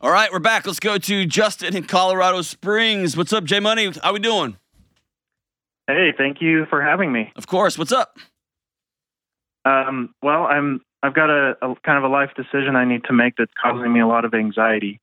[0.00, 0.64] All right, we're back.
[0.64, 3.16] Let's go to Justin in Colorado Springs.
[3.16, 3.92] What's up, J Money?
[4.00, 4.56] How we doing?
[5.88, 7.32] Hey, thank you for having me.
[7.34, 7.76] Of course.
[7.76, 8.16] What's up?
[9.64, 13.12] Um, well, I'm I've got a, a kind of a life decision I need to
[13.12, 15.00] make that's causing me a lot of anxiety.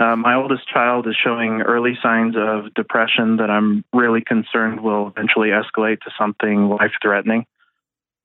[0.00, 5.06] Uh, my oldest child is showing early signs of depression that I'm really concerned will
[5.06, 7.46] eventually escalate to something life threatening.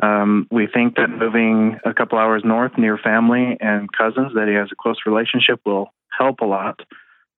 [0.01, 4.53] Um, we think that moving a couple hours north near family and cousins that he
[4.55, 6.81] has a close relationship will help a lot.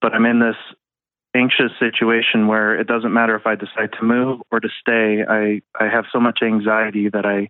[0.01, 0.55] But I'm in this
[1.35, 5.23] anxious situation where it doesn't matter if I decide to move or to stay.
[5.27, 7.49] I, I have so much anxiety that I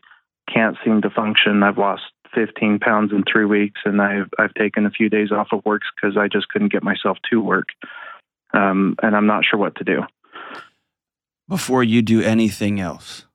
[0.52, 1.62] can't seem to function.
[1.64, 5.48] I've lost 15 pounds in three weeks, and I've I've taken a few days off
[5.52, 7.70] of work because I just couldn't get myself to work,
[8.54, 10.02] um, and I'm not sure what to do.
[11.48, 13.26] Before you do anything else,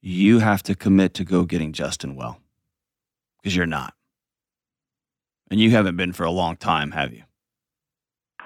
[0.00, 2.38] you have to commit to go getting Justin well,
[3.38, 3.94] because you're not,
[5.50, 7.24] and you haven't been for a long time, have you?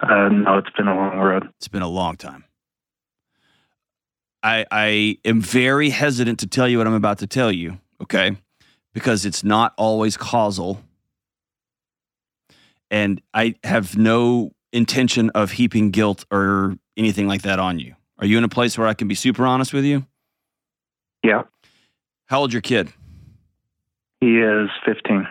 [0.03, 1.49] Uh, no, it's been a long road.
[1.57, 2.45] It's been a long time.
[4.43, 8.37] I, I am very hesitant to tell you what I'm about to tell you, okay?
[8.93, 10.81] Because it's not always causal.
[12.91, 17.95] And I have no intention of heaping guilt or anything like that on you.
[18.19, 20.07] Are you in a place where I can be super honest with you?
[21.25, 21.43] Yeah.
[22.27, 22.93] How old your kid?
[24.21, 25.27] He is 15.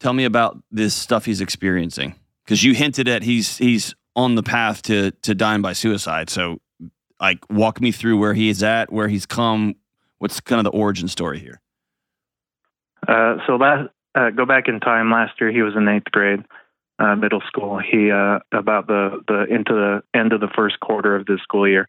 [0.00, 2.14] Tell me about this stuff he's experiencing.
[2.44, 6.28] Because you hinted at he's he's on the path to to dying by suicide.
[6.30, 6.60] So
[7.20, 9.76] like walk me through where he is at, where he's come.
[10.18, 11.60] What's kind of the origin story here?
[13.06, 15.10] Uh, so last, uh, go back in time.
[15.10, 16.44] Last year, he was in eighth grade,
[16.98, 17.78] uh, middle school.
[17.78, 21.68] He uh, about the the into the end of the first quarter of the school
[21.68, 21.88] year.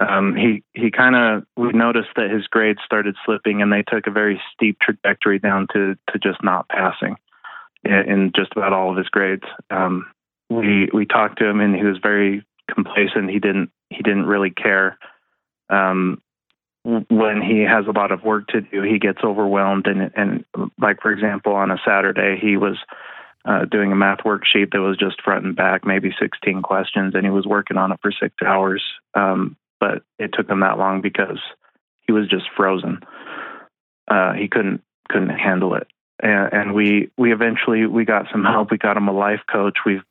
[0.00, 4.06] Um, he he kind of we noticed that his grades started slipping, and they took
[4.06, 7.16] a very steep trajectory down to to just not passing
[7.84, 9.44] in, in just about all of his grades.
[9.70, 10.06] Um,
[10.50, 13.30] we we talked to him, and he was very complacent.
[13.30, 14.98] He didn't he didn't really care.
[15.70, 16.22] Um,
[16.84, 19.86] when he has a lot of work to do, he gets overwhelmed.
[19.86, 20.44] And, and
[20.80, 22.76] like, for example, on a Saturday, he was
[23.44, 27.24] uh, doing a math worksheet that was just front and back, maybe 16 questions, and
[27.24, 28.82] he was working on it for six hours.
[29.14, 31.38] Um, but it took him that long because
[32.06, 33.00] he was just frozen.
[34.08, 35.86] Uh, he couldn't couldn't handle it,
[36.20, 38.70] and, and we we eventually we got some help.
[38.70, 39.78] We got him a life coach.
[39.84, 40.02] We've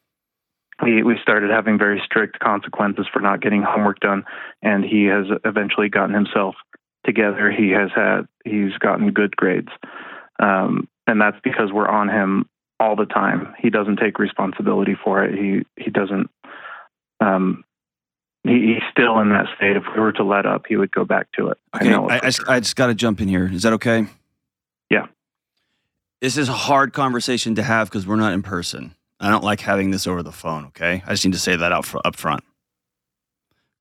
[0.82, 4.24] we we started having very strict consequences for not getting homework done,
[4.62, 6.56] and he has eventually gotten himself
[7.06, 7.52] together.
[7.52, 9.72] He has had he's gotten good grades,
[10.40, 12.48] um, and that's because we're on him
[12.80, 13.56] all the time.
[13.60, 15.34] He doesn't take responsibility for it.
[15.36, 16.30] He he doesn't.
[17.20, 17.64] Um,
[18.44, 19.76] he, he's still in that state.
[19.76, 21.58] If we were to let up, he would go back to it.
[21.76, 23.50] Okay, I, I, I just, I just got to jump in here.
[23.52, 24.06] Is that okay?
[24.92, 25.08] Yeah.
[26.22, 28.96] This is a hard conversation to have because we're not in person.
[29.20, 31.02] I don't like having this over the phone, okay?
[31.06, 32.44] I just need to say that out fr- up front.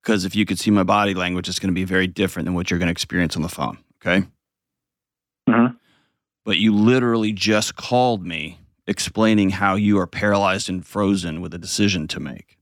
[0.02, 2.54] Because if you could see my body language, it's going to be very different than
[2.54, 4.26] what you're going to experience on the phone, okay?
[5.48, 5.74] Mm-hmm.
[6.44, 11.58] But you literally just called me explaining how you are paralyzed and frozen with a
[11.58, 12.56] decision to make.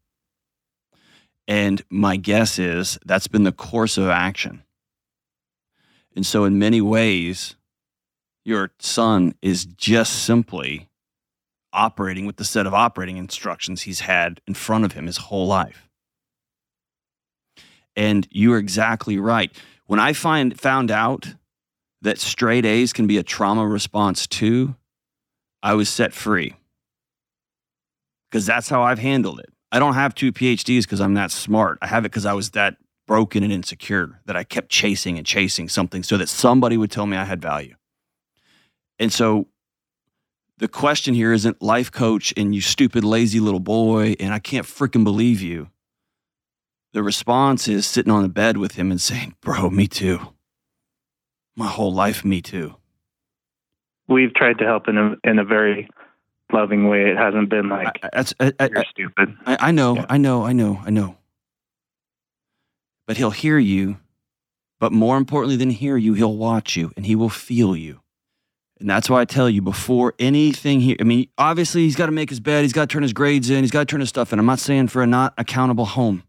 [1.47, 4.63] And my guess is that's been the course of action.
[6.17, 7.57] And so, in many ways,
[8.45, 10.89] your son is just simply
[11.75, 15.47] operating with the set of operating instructions he's had in front of him his whole
[15.47, 15.89] life.
[17.97, 19.53] And you're exactly right.
[19.87, 21.35] When I find found out
[22.03, 24.77] that straight A's can be a trauma response too,
[25.63, 26.55] I was set free.
[28.31, 29.51] Because that's how I've handled it.
[29.71, 31.79] I don't have two PhDs because I'm that smart.
[31.83, 35.27] I have it because I was that broken and insecure that I kept chasing and
[35.27, 37.75] chasing something so that somebody would tell me I had value.
[38.99, 39.49] And so
[40.59, 44.67] the question here isn't life coach and you stupid lazy little boy and I can't
[44.67, 45.69] freaking believe you.
[46.93, 50.21] The response is sitting on the bed with him and saying, "Bro, me too.
[51.57, 52.77] My whole life, me too."
[54.07, 55.88] We've tried to help in a in a very
[56.53, 57.11] loving way.
[57.11, 59.37] It hasn't been like I, that's I, I, you're stupid.
[59.45, 60.07] I, I know, Yeah.
[60.09, 61.17] I know, I know, I know.
[63.09, 63.99] But he'll hear you.
[64.79, 68.01] But more importantly than hear you, he'll watch you and he will feel you.
[68.81, 72.13] And that's why I tell you before anything here, I mean, obviously he's got to
[72.13, 74.09] make his bed, he's got to turn his grades in, he's got to turn his
[74.09, 74.39] stuff in.
[74.39, 76.25] I'm not saying for a not accountable home.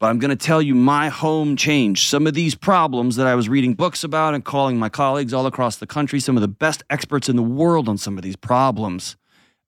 [0.00, 2.08] But I'm going to tell you my home changed.
[2.08, 5.46] Some of these problems that I was reading books about and calling my colleagues all
[5.46, 8.36] across the country, some of the best experts in the world on some of these
[8.36, 9.16] problems,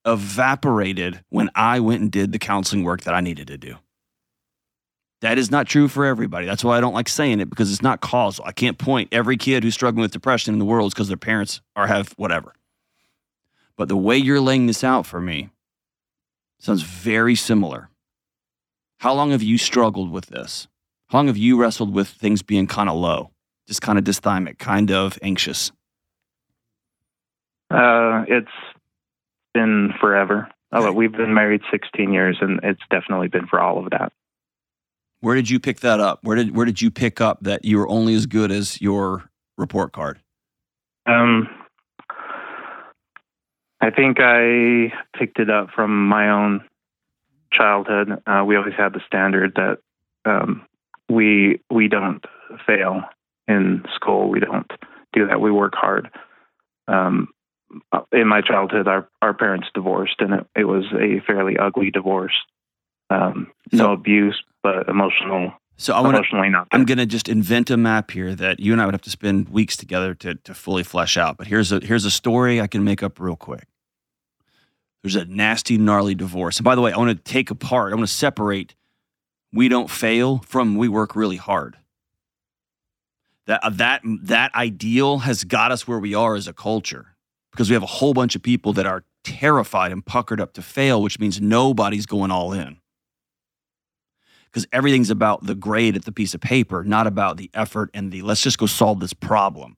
[0.05, 3.77] evaporated when I went and did the counseling work that I needed to do.
[5.23, 6.45] That is not true for everybody.
[6.45, 8.43] That's why I don't like saying it because it's not causal.
[8.45, 11.15] I can't point every kid who's struggling with depression in the world is because their
[11.15, 12.53] parents are have whatever.
[13.77, 15.49] But the way you're laying this out for me
[16.59, 17.87] sounds very similar.
[18.97, 20.67] How long have you struggled with this?
[21.07, 23.31] How long have you wrestled with things being kind of low,
[23.65, 25.71] just kind of dysthymic, kind of anxious?
[27.71, 28.51] Uh, it's
[29.53, 30.49] been forever.
[30.73, 34.11] Oh, we've been married 16 years, and it's definitely been for all of that.
[35.23, 36.19] Where did you pick that up?
[36.23, 39.23] Where did where did you pick up that you were only as good as your
[39.57, 40.19] report card?
[41.05, 41.47] Um,
[43.79, 46.65] I think I picked it up from my own
[47.53, 48.21] childhood.
[48.27, 49.77] Uh, we always had the standard that
[50.25, 50.65] um,
[51.07, 52.25] we we don't
[52.67, 53.03] fail
[53.47, 54.29] in school.
[54.29, 54.69] We don't
[55.13, 55.39] do that.
[55.39, 56.09] We work hard.
[56.89, 57.29] Um,
[58.11, 62.35] in my childhood, our our parents divorced, and it, it was a fairly ugly divorce.
[63.09, 66.17] Um, So- no abuse, but emotional, So I want to.
[66.19, 66.69] emotionally not.
[66.69, 66.79] there.
[66.79, 69.09] I'm going to just invent a map here that you and I would have to
[69.09, 71.37] spend weeks together to, to fully flesh out.
[71.37, 73.65] But here's a here's a story I can make up real quick.
[75.01, 76.57] There's a nasty, gnarly divorce.
[76.57, 77.91] And by the way, I want to take apart.
[77.91, 78.73] I want to separate.
[79.51, 81.77] We don't fail from we work really hard.
[83.47, 87.15] That uh, that that ideal has got us where we are as a culture
[87.51, 90.61] because we have a whole bunch of people that are terrified and puckered up to
[90.61, 92.77] fail, which means nobody's going all in
[94.53, 98.11] because everything's about the grade at the piece of paper, not about the effort and
[98.11, 99.75] the let's just go solve this problem.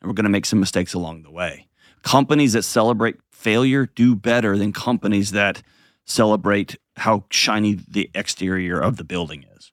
[0.00, 1.68] And we're going to make some mistakes along the way.
[2.02, 5.62] Companies that celebrate failure do better than companies that
[6.06, 9.70] celebrate how shiny the exterior of the building is.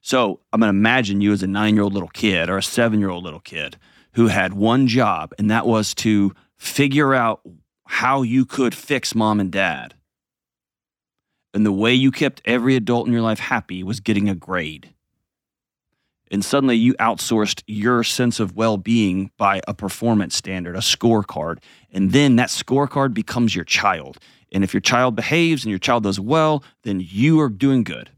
[0.00, 2.62] So I'm going to imagine you as a nine year old little kid or a
[2.62, 3.76] seven year old little kid
[4.12, 7.42] who had one job, and that was to figure out
[7.86, 9.94] how you could fix mom and dad.
[11.56, 14.92] And the way you kept every adult in your life happy was getting a grade.
[16.30, 21.60] And suddenly you outsourced your sense of well being by a performance standard, a scorecard.
[21.90, 24.18] And then that scorecard becomes your child.
[24.52, 28.10] And if your child behaves and your child does well, then you are doing good.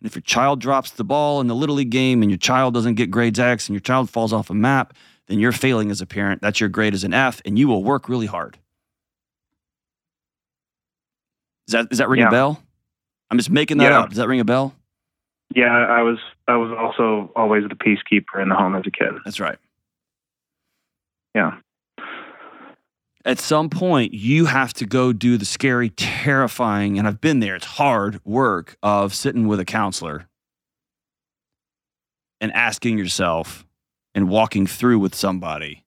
[0.00, 2.72] And if your child drops the ball in the Little League game and your child
[2.72, 4.94] doesn't get grades X and your child falls off a map,
[5.26, 6.40] then you're failing as a parent.
[6.40, 8.56] That's your grade as an F, and you will work really hard.
[11.66, 12.28] Is that, does that ring Yeah.
[12.28, 12.62] a bell?
[13.30, 14.00] I'm just making that Yeah.
[14.00, 14.08] up.
[14.08, 14.74] Does that ring a bell?
[15.54, 19.12] Yeah, I was I was also always the peacekeeper in the home as a kid.
[19.24, 19.58] That's right.
[21.34, 21.58] Yeah.
[23.24, 27.54] At some point, you have to go do the scary, terrifying, and I've been there,
[27.56, 30.28] it's hard work of sitting with a counselor
[32.40, 33.66] and asking yourself
[34.14, 35.84] and walking through with somebody,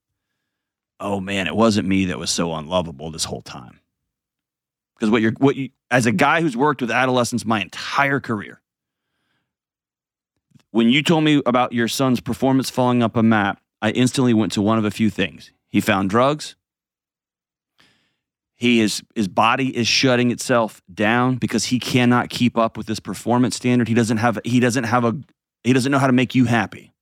[1.00, 3.80] oh man, it wasn't me that was so unlovable this whole time.
[5.02, 8.62] Because what you're, what you, as a guy who's worked with adolescents my entire career,
[10.70, 14.52] when you told me about your son's performance falling up a map, I instantly went
[14.52, 15.52] to one of a few things.
[15.70, 16.56] He found drugs.
[18.54, 23.00] He is his body is shutting itself down because he cannot keep up with this
[23.00, 23.88] performance standard.
[23.88, 25.18] He doesn't have he doesn't have a
[25.64, 26.94] he doesn't know how to make you happy.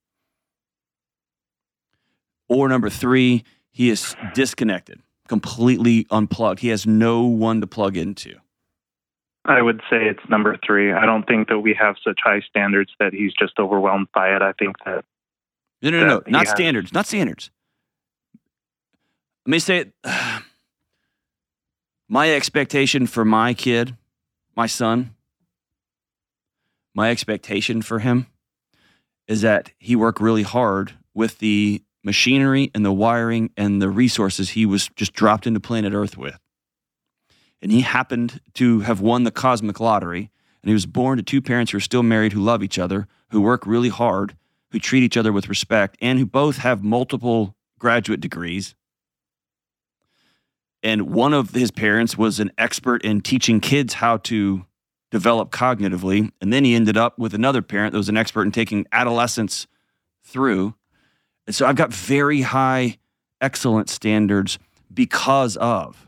[2.48, 6.60] Or number 3, he is disconnected, completely unplugged.
[6.60, 8.36] He has no one to plug into.
[9.46, 10.92] I would say it's number three.
[10.92, 14.42] I don't think that we have such high standards that he's just overwhelmed by it.
[14.42, 15.06] I think that
[15.82, 16.16] No, no, no, no.
[16.20, 16.92] that he Not has- standards.
[16.94, 17.50] Not standards.
[19.46, 19.94] Let me say it.
[22.12, 23.96] My expectation for my kid,
[24.56, 25.14] my son,
[26.96, 28.26] my expectation for him
[29.28, 34.52] is that he work really hard with the machinery and the wiring and the resources
[34.52, 36.40] he was just dropped into planet Earth with.
[37.62, 40.32] And he happened to have won the cosmic lottery.
[40.62, 43.08] And he was born to two parents who are still married, who love each other,
[43.32, 44.36] who work really hard,
[44.72, 48.76] who treat each other with respect, and who both have multiple graduate degrees.
[50.84, 54.66] And one of his parents was an expert in teaching kids how to
[55.12, 56.32] develop cognitively.
[56.40, 59.68] And then he ended up with another parent that was an expert in taking adolescents
[60.24, 60.76] through.
[61.50, 63.00] And so I've got very high
[63.42, 64.60] excellence standards
[64.94, 66.08] because of.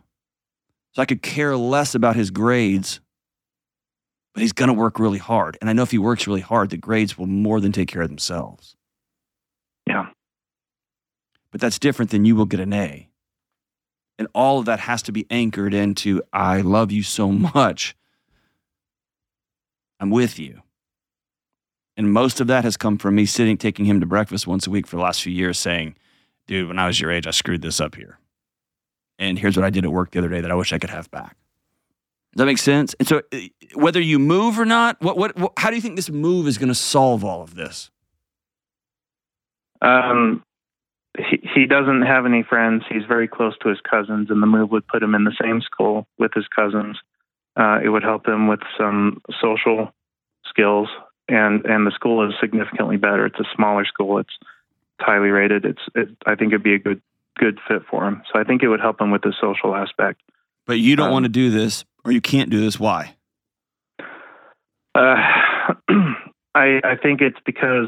[0.92, 3.00] So I could care less about his grades,
[4.36, 5.58] but he's going to work really hard.
[5.60, 8.04] And I know if he works really hard, the grades will more than take care
[8.04, 8.76] of themselves.
[9.88, 10.10] Yeah.
[11.52, 13.10] But that's different than you will get an A.
[14.20, 17.96] And all of that has to be anchored into I love you so much.
[20.00, 20.62] I'm with you.
[22.02, 24.72] And most of that has come from me sitting, taking him to breakfast once a
[24.72, 25.96] week for the last few years, saying,
[26.48, 28.18] dude, when I was your age, I screwed this up here.
[29.20, 30.90] And here's what I did at work the other day that I wish I could
[30.90, 31.38] have back.
[32.34, 32.96] Does that make sense?
[32.96, 33.38] And so, uh,
[33.76, 36.58] whether you move or not, what, what, what how do you think this move is
[36.58, 37.92] going to solve all of this?
[39.84, 40.44] um,
[41.16, 42.84] he, he doesn't have any friends.
[42.90, 45.62] He's very close to his cousins, and the move would put him in the same
[45.62, 46.98] school with his cousins.
[47.56, 49.94] Uh, it would help him with some social
[50.46, 50.88] skills,
[51.32, 53.26] and and the school is significantly better.
[53.26, 54.18] It's a smaller school.
[54.20, 54.38] It's
[55.00, 55.66] highly rated.
[55.66, 57.02] It's it, I think it'd be a good
[57.38, 58.22] good fit for him.
[58.32, 60.22] So I think it would help him with the social aspect.
[60.68, 62.80] But you don't Um, want to do this, or you can't do this.
[62.80, 63.16] Why?
[64.94, 65.16] Uh,
[66.54, 67.88] I I think it's because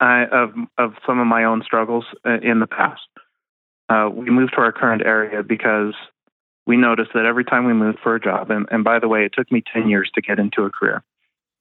[0.00, 3.02] I of of some of my own struggles uh, in the past.
[3.88, 5.94] Uh, we moved to our current area because
[6.66, 9.24] we noticed that every time we moved for a job, and, and by the way,
[9.26, 11.02] it took me ten years to get into a career.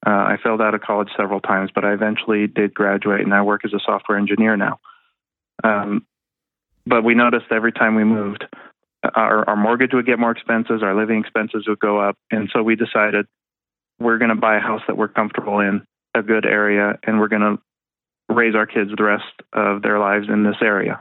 [0.05, 3.41] Uh, I failed out of college several times, but I eventually did graduate, and I
[3.41, 4.79] work as a software engineer now.
[5.63, 6.05] Um,
[6.85, 8.45] but we noticed every time we moved,
[9.15, 12.17] our, our mortgage would get more expenses, our living expenses would go up.
[12.31, 13.27] And so we decided
[13.99, 17.29] we're going to buy a house that we're comfortable in, a good area, and we're
[17.29, 19.23] going to raise our kids the rest
[19.53, 20.99] of their lives in this area.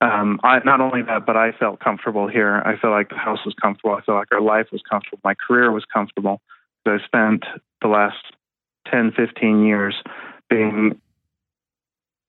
[0.00, 2.56] Um, I, not only that, but I felt comfortable here.
[2.64, 3.94] I felt like the house was comfortable.
[3.94, 5.20] I felt like our life was comfortable.
[5.24, 6.40] My career was comfortable.
[6.86, 7.44] I spent
[7.82, 8.16] the last
[8.90, 9.94] 10, 15 years
[10.50, 11.00] being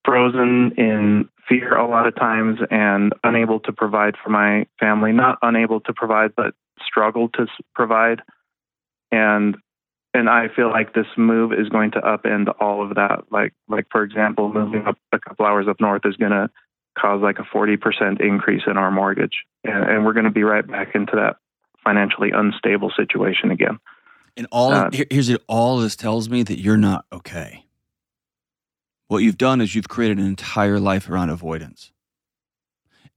[0.04, 5.12] frozen in fear a lot of times and unable to provide for my family.
[5.12, 6.54] Not unable to provide, but
[6.86, 8.22] struggled to provide.
[9.12, 9.58] And
[10.14, 13.26] and I feel like this move is going to upend all of that.
[13.32, 16.50] Like like for example, moving up a couple hours up north is going to
[16.98, 19.44] cause like a 40% increase in our mortgage.
[19.66, 21.36] And, and we're going to be right back into that
[21.84, 23.80] financially unstable situation again.
[24.38, 27.66] And all uh, here's it all this tells me that you're not okay.
[29.08, 31.92] What you've done is you've created an entire life around avoidance.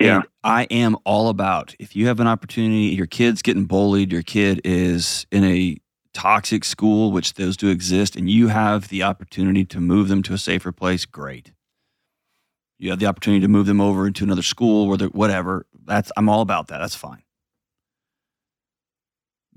[0.01, 0.17] Yeah.
[0.17, 4.23] And I am all about if you have an opportunity, your kid's getting bullied, your
[4.23, 5.79] kid is in a
[6.13, 10.35] toxic school, which those do exist, and you have the opportunity to move them to
[10.35, 11.53] a safer place, great.
[12.79, 15.67] You have the opportunity to move them over into another school or whatever.
[15.85, 16.79] That's I'm all about that.
[16.79, 17.23] That's fine.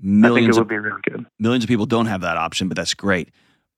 [0.00, 1.26] Millions I think it would of, be really good.
[1.38, 3.30] Millions of people don't have that option, but that's great.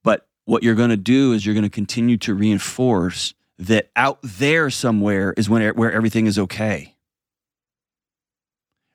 [0.03, 4.19] But what you're going to do is you're going to continue to reinforce that out
[4.23, 6.95] there somewhere is when where everything is okay.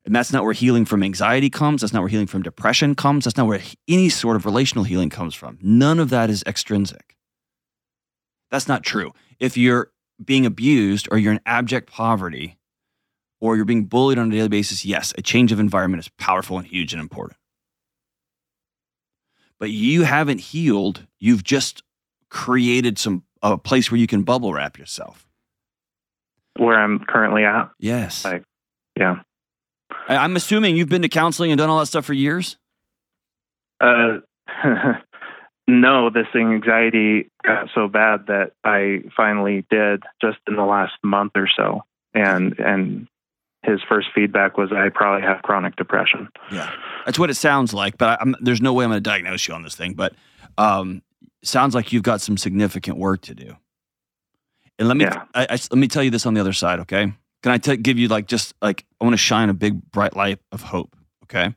[0.06, 1.82] And that's not where healing from anxiety comes.
[1.82, 3.26] That's not where healing from depression comes.
[3.26, 5.60] That's not where any sort of relational healing comes from.
[5.62, 7.16] None of that is extrinsic.
[8.50, 9.14] That's not true.
[9.40, 9.92] If you're
[10.24, 12.58] being abused or you're in abject poverty
[13.40, 16.58] or you're being bullied on a daily basis, yes, a change of environment is powerful
[16.58, 17.38] and huge and important.
[19.60, 21.06] But you haven't healed.
[21.20, 21.84] You've just
[22.30, 25.26] created some a place where you can bubble wrap yourself.
[26.58, 27.70] Where I'm currently at.
[27.80, 28.26] Yes.
[28.26, 28.44] Like,
[28.98, 29.22] yeah.
[30.08, 32.58] I, am assuming you've been to counseling and done all that stuff for years.
[33.80, 34.20] Uh,
[35.68, 41.34] no, this anxiety got so bad that I finally did just in the last month
[41.36, 41.84] or so,
[42.14, 43.08] and and
[43.64, 46.30] his first feedback was I probably have chronic depression.
[46.52, 46.72] Yeah,
[47.06, 47.98] that's what it sounds like.
[47.98, 49.94] But I'm, there's no way I'm going to diagnose you on this thing.
[49.94, 50.14] But
[50.58, 51.02] um,
[51.44, 53.56] sounds like you've got some significant work to do.
[54.78, 55.24] And let me yeah.
[55.34, 57.12] I, I, let me tell you this on the other side, okay?
[57.44, 60.16] Can I t- give you like just like I want to shine a big bright
[60.16, 61.54] light of hope, okay?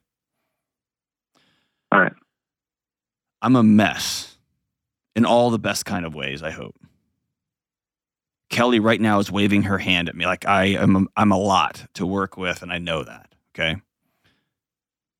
[1.92, 2.12] All right.
[3.42, 4.38] I'm a mess
[5.14, 6.74] in all the best kind of ways, I hope.
[8.52, 11.86] Kelly right now is waving her hand at me like I am I'm a lot
[11.94, 13.80] to work with and I know that, okay?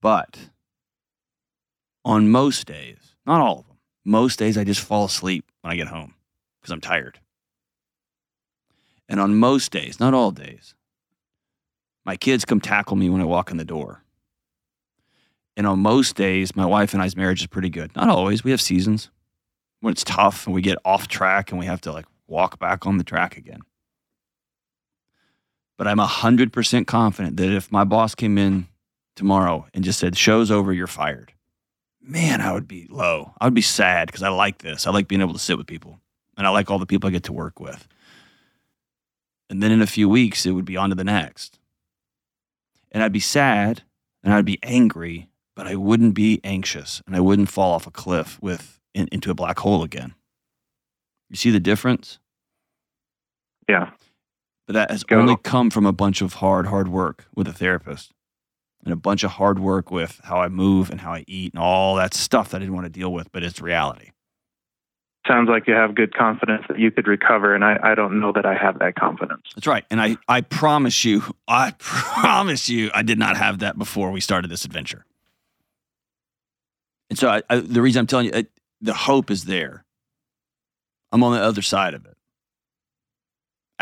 [0.02, 0.38] But
[2.04, 5.76] on most days, not all of them, most days I just fall asleep when I
[5.76, 6.14] get home
[6.60, 7.20] because I'm tired.
[9.08, 10.74] And on most days, not all days,
[12.04, 14.02] my kids come tackle me when I walk in the door.
[15.56, 17.96] And on most days, my wife and I's marriage is pretty good.
[17.96, 18.44] Not always.
[18.44, 19.10] We have seasons
[19.80, 22.86] when it's tough and we get off track and we have to like walk back
[22.86, 23.60] on the track again.
[25.78, 28.66] But I'm 100% confident that if my boss came in
[29.16, 31.32] tomorrow and just said, show's over, you're fired,
[32.00, 33.32] man, I would be low.
[33.40, 34.86] I would be sad because I like this.
[34.86, 36.00] I like being able to sit with people
[36.36, 37.86] and I like all the people I get to work with.
[39.50, 41.58] And then in a few weeks, it would be on to the next.
[42.90, 43.82] And I'd be sad
[44.22, 47.90] and I'd be angry but I wouldn't be anxious and I wouldn't fall off a
[47.90, 50.14] cliff with in, into a black hole again.
[51.28, 52.18] You see the difference?
[53.68, 53.90] Yeah.
[54.66, 55.18] But that has Go.
[55.18, 58.12] only come from a bunch of hard, hard work with a therapist
[58.84, 61.62] and a bunch of hard work with how I move and how I eat and
[61.62, 64.10] all that stuff that I didn't want to deal with, but it's reality.
[65.26, 68.32] Sounds like you have good confidence that you could recover, and I, I don't know
[68.32, 69.42] that I have that confidence.
[69.54, 69.84] That's right.
[69.88, 74.20] And I, I promise you, I promise you, I did not have that before we
[74.20, 75.04] started this adventure.
[77.08, 78.46] And so I, I, the reason I'm telling you,
[78.80, 79.84] the hope is there.
[81.12, 82.11] I'm on the other side of it.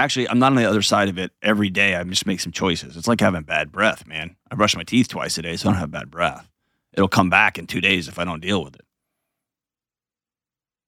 [0.01, 1.95] Actually, I'm not on the other side of it every day.
[1.95, 2.97] I just make some choices.
[2.97, 4.37] It's like having bad breath, man.
[4.51, 6.49] I brush my teeth twice a day, so I don't have bad breath.
[6.93, 8.85] It'll come back in two days if I don't deal with it.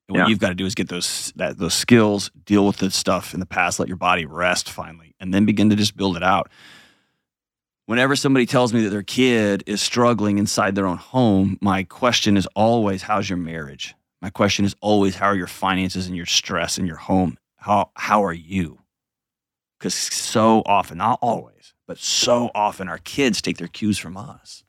[0.09, 0.29] And what yeah.
[0.29, 3.41] you've got to do is get those that, those skills, deal with the stuff in
[3.41, 6.51] the past, let your body rest finally, and then begin to just build it out
[7.87, 12.37] whenever somebody tells me that their kid is struggling inside their own home, my question
[12.37, 13.95] is always, How's your marriage?
[14.21, 17.37] My question is always, How are your finances and your stress in your home?
[17.57, 18.79] How, how are you?
[19.83, 24.63] Because so often, not always, but so often, our kids take their cues from us.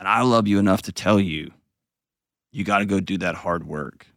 [0.00, 1.52] And I love you enough to tell you,
[2.50, 4.08] you got to go do that hard work.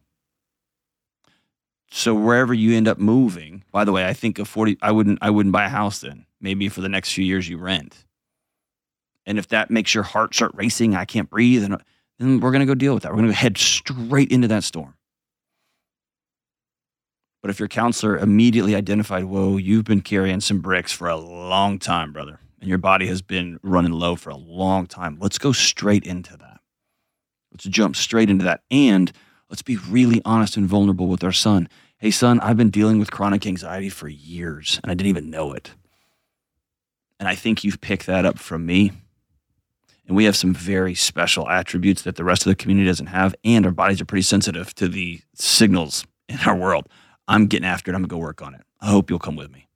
[1.92, 5.20] so wherever you end up moving, by the way, I think a 40 I wouldn't
[5.22, 6.26] I wouldn't buy a house then.
[6.40, 8.04] Maybe for the next few years you rent.
[9.26, 11.78] And if that makes your heart start racing, I can't breathe, and uh,
[12.18, 13.12] then we're gonna go deal with that.
[13.12, 14.96] We're gonna head straight into that storm.
[17.44, 21.78] But if your counselor immediately identified, whoa, you've been carrying some bricks for a long
[21.78, 25.52] time, brother, and your body has been running low for a long time, let's go
[25.52, 26.60] straight into that.
[27.52, 28.62] Let's jump straight into that.
[28.70, 29.12] And
[29.50, 31.68] let's be really honest and vulnerable with our son.
[31.98, 35.52] Hey, son, I've been dealing with chronic anxiety for years and I didn't even know
[35.52, 35.72] it.
[37.20, 38.90] And I think you've picked that up from me.
[40.06, 43.34] And we have some very special attributes that the rest of the community doesn't have.
[43.44, 46.88] And our bodies are pretty sensitive to the signals in our world.
[47.26, 47.94] I'm getting after it.
[47.94, 48.62] I'm going to go work on it.
[48.80, 49.68] I hope you'll come with me.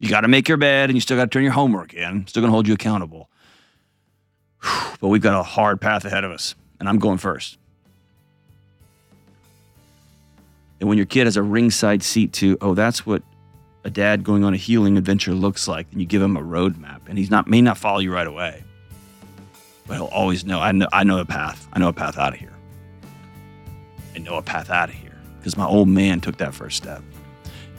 [0.00, 2.26] You got to make your bed and you still got to turn your homework in.
[2.26, 3.30] Still going to hold you accountable.
[5.00, 7.58] But we've got a hard path ahead of us, and I'm going first.
[10.78, 13.24] And when your kid has a ringside seat to, oh, that's what
[13.82, 17.00] a dad going on a healing adventure looks like, and you give him a roadmap,
[17.08, 18.62] and he's not may not follow you right away,
[19.88, 20.60] but he'll always know.
[20.60, 21.66] I know I know a path.
[21.72, 22.54] I know a path out of here.
[24.14, 25.11] I know a path out of here
[25.42, 27.02] because my old man took that first step.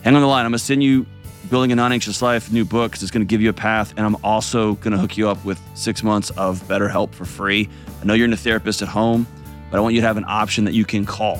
[0.03, 0.45] Hang on the line.
[0.45, 1.05] I'm gonna send you
[1.49, 4.17] building a non-anxious life new book because it's gonna give you a path, and I'm
[4.23, 7.69] also gonna hook you up with six months of BetterHelp for free.
[8.01, 9.25] I know you're in a therapist at home,
[9.71, 11.39] but I want you to have an option that you can call,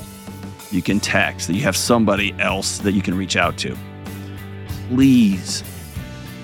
[0.70, 3.76] you can text, that you have somebody else that you can reach out to.
[4.88, 5.62] Please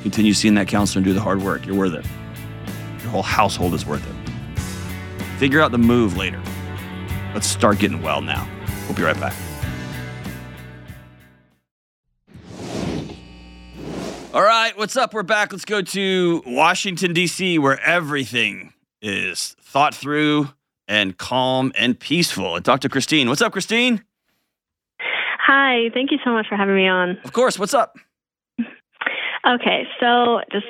[0.03, 1.65] continue seeing that counselor and do the hard work.
[1.65, 2.05] You're worth it.
[3.03, 4.61] Your whole household is worth it.
[5.39, 6.41] Figure out the move later.
[7.33, 8.47] Let's start getting well now.
[8.87, 9.35] We'll be right back.
[14.33, 15.13] All right, what's up?
[15.13, 15.51] We're back.
[15.51, 18.73] Let's go to Washington, D.C., where everything
[19.03, 20.49] is thought through
[20.87, 22.55] and calm and peaceful.
[22.55, 23.29] And talk to Christine.
[23.29, 24.05] What's up, Christine?
[25.01, 27.19] Hi, thank you so much for having me on.
[27.25, 27.59] Of course.
[27.59, 27.97] What's up?
[28.61, 30.67] Okay, so just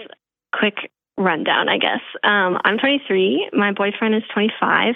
[0.55, 2.01] quick rundown, I guess.
[2.25, 3.51] Um, I'm 23.
[3.53, 4.95] My boyfriend is 25.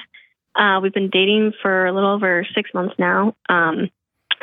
[0.55, 3.37] Uh, we've been dating for a little over six months now.
[3.51, 3.91] Um,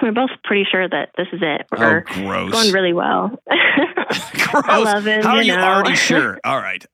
[0.01, 1.65] we're both pretty sure that this is it.
[1.71, 2.51] We're oh, gross.
[2.51, 3.29] going really well.
[3.49, 4.63] gross.
[4.67, 5.23] I love him.
[5.23, 5.61] How are you know.
[5.63, 6.39] already sure?
[6.45, 6.85] All right.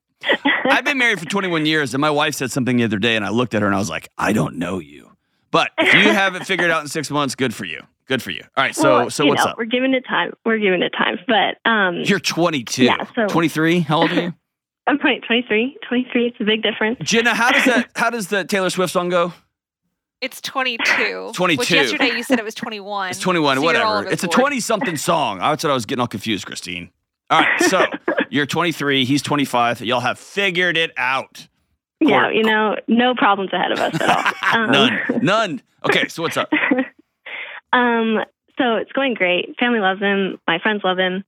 [0.70, 3.24] I've been married for 21 years, and my wife said something the other day, and
[3.24, 5.16] I looked at her and I was like, I don't know you.
[5.50, 7.82] But if you have it figured out in six months, good for you.
[8.06, 8.42] Good for you.
[8.56, 8.74] All right.
[8.74, 9.58] So, Well, so what's know, up?
[9.58, 10.32] We're giving it time.
[10.44, 11.18] We're giving it time.
[11.26, 12.84] But um, You're 22.
[12.84, 13.80] Yeah, so- 23.
[13.80, 14.34] How old are you?
[14.86, 15.76] I'm 23.
[15.86, 16.26] 23.
[16.26, 16.98] It's a big difference.
[17.02, 17.90] Jenna, how does that?
[17.94, 19.34] How does the Taylor Swift song go?
[20.20, 21.30] It's 22.
[21.34, 21.58] 22.
[21.58, 23.10] Which yesterday you said it was 21.
[23.10, 23.56] It's 21.
[23.58, 24.06] So whatever.
[24.06, 25.38] It's a 20 something song.
[25.38, 26.90] That's what I was getting all confused, Christine.
[27.30, 27.60] All right.
[27.62, 27.84] So
[28.30, 29.04] you're 23.
[29.04, 29.82] He's 25.
[29.82, 31.46] Y'all have figured it out.
[32.00, 34.32] Yeah, Court- you know, no problems ahead of us at all.
[34.64, 35.00] Um, None.
[35.22, 35.62] None.
[35.84, 36.08] Okay.
[36.08, 36.48] So what's up?
[37.72, 38.18] Um,
[38.56, 39.56] so it's going great.
[39.58, 40.38] Family loves him.
[40.46, 41.24] My friends love him.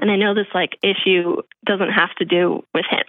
[0.00, 3.04] And I know this like issue doesn't have to do with him.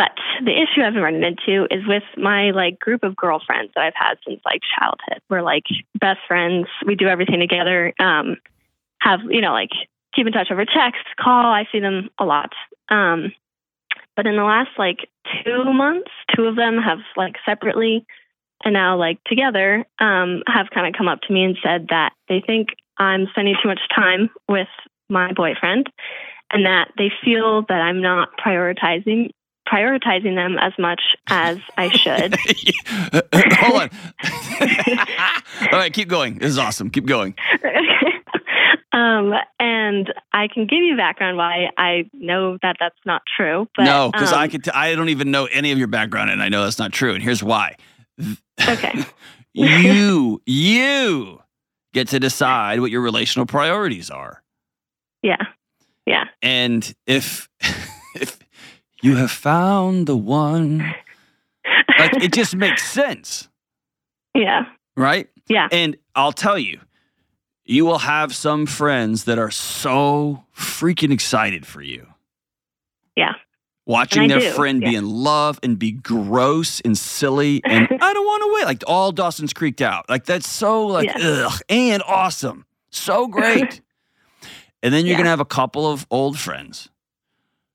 [0.00, 3.84] But the issue I've been running into is with my like group of girlfriends that
[3.84, 5.20] I've had since like childhood.
[5.28, 5.64] We're like
[6.00, 6.68] best friends.
[6.86, 7.92] We do everything together.
[8.00, 8.38] Um,
[9.02, 9.68] have, you know, like
[10.16, 11.44] keep in touch over text, call.
[11.44, 12.48] I see them a lot.
[12.88, 13.34] Um,
[14.16, 15.06] but in the last like
[15.44, 18.06] two months, two of them have like separately
[18.64, 22.14] and now like together um, have kind of come up to me and said that
[22.26, 24.68] they think I'm spending too much time with
[25.10, 25.90] my boyfriend
[26.50, 29.32] and that they feel that I'm not prioritizing
[29.70, 32.36] prioritizing them as much as I should.
[33.58, 33.90] Hold on.
[35.72, 35.92] All right.
[35.92, 36.38] Keep going.
[36.38, 36.90] This is awesome.
[36.90, 37.34] Keep going.
[38.92, 43.68] um, and I can give you background why I know that that's not true.
[43.76, 44.64] But, no, because I um, could.
[44.64, 47.14] T- I don't even know any of your background, and I know that's not true.
[47.14, 47.76] And here's why.
[48.68, 49.04] Okay.
[49.54, 51.40] you, you
[51.94, 54.42] get to decide what your relational priorities are.
[55.22, 55.42] Yeah.
[56.06, 56.24] Yeah.
[56.42, 57.48] And if
[59.02, 60.78] you have found the one,
[61.98, 63.48] like it just makes sense,
[64.34, 64.66] Yeah.
[64.96, 65.28] right?
[65.48, 65.68] Yeah.
[65.72, 66.80] And I'll tell you,
[67.64, 72.06] you will have some friends that are so freaking excited for you.
[73.16, 73.34] Yeah.
[73.86, 78.26] Watching their do, friend be in love and be gross and silly and I don't
[78.26, 78.64] want to wait.
[78.66, 80.08] Like all Dawson's creeked out.
[80.08, 81.46] Like that's so like Yeah.
[81.48, 82.66] ugh and awesome.
[82.90, 83.80] So great.
[84.82, 85.18] and then you're Yeah.
[85.18, 86.88] gonna have a couple of old friends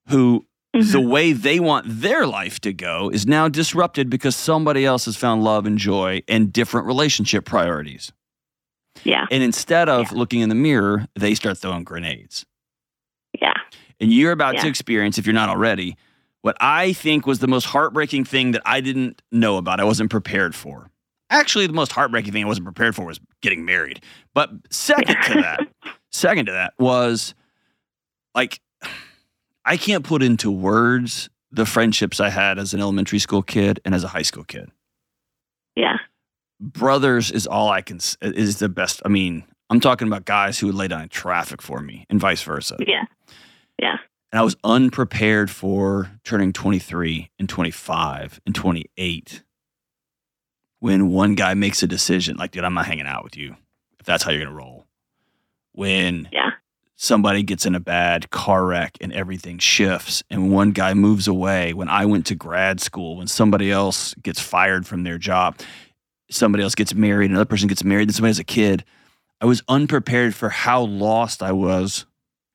[0.07, 0.45] who
[0.75, 1.09] the Mhm.
[1.09, 5.43] way they want their life to go is now disrupted because somebody else has found
[5.43, 8.11] love and joy and different relationship priorities.
[9.03, 9.25] Yeah.
[9.31, 10.17] And instead of Yeah.
[10.17, 12.45] looking in the mirror, they start throwing grenades.
[13.39, 13.53] Yeah.
[13.99, 15.95] And you're about to experience, if you're not already,
[16.41, 20.09] what I think was the most heartbreaking thing that I didn't know about, I wasn't
[20.11, 20.91] prepared for.
[21.29, 24.03] Actually, the most heartbreaking thing I wasn't prepared for was getting married.
[24.33, 25.59] But second to that,
[26.11, 27.33] second to that was
[28.35, 28.59] like
[29.65, 33.95] I can't put into words the friendships I had as an elementary school kid and
[33.95, 34.69] as a high school kid.
[35.75, 35.97] Yeah.
[36.59, 39.01] Brothers is all I can is the best.
[39.05, 42.19] I mean, I'm talking about guys who would lay down in traffic for me and
[42.19, 42.77] vice versa.
[42.79, 43.05] Yeah.
[43.81, 43.97] Yeah.
[44.31, 49.43] And I was unprepared for turning 23 and 25 and 28
[50.79, 53.55] when one guy makes a decision like, dude, I'm not hanging out with you
[53.99, 54.85] if that's how you're going to roll.
[55.71, 56.51] When Yeah.
[56.95, 61.73] Somebody gets in a bad car wreck and everything shifts and one guy moves away
[61.73, 65.59] when I went to grad school, when somebody else gets fired from their job,
[66.31, 68.83] somebody else gets married, another person gets married, then somebody has a kid.
[69.41, 72.05] I was unprepared for how lost I was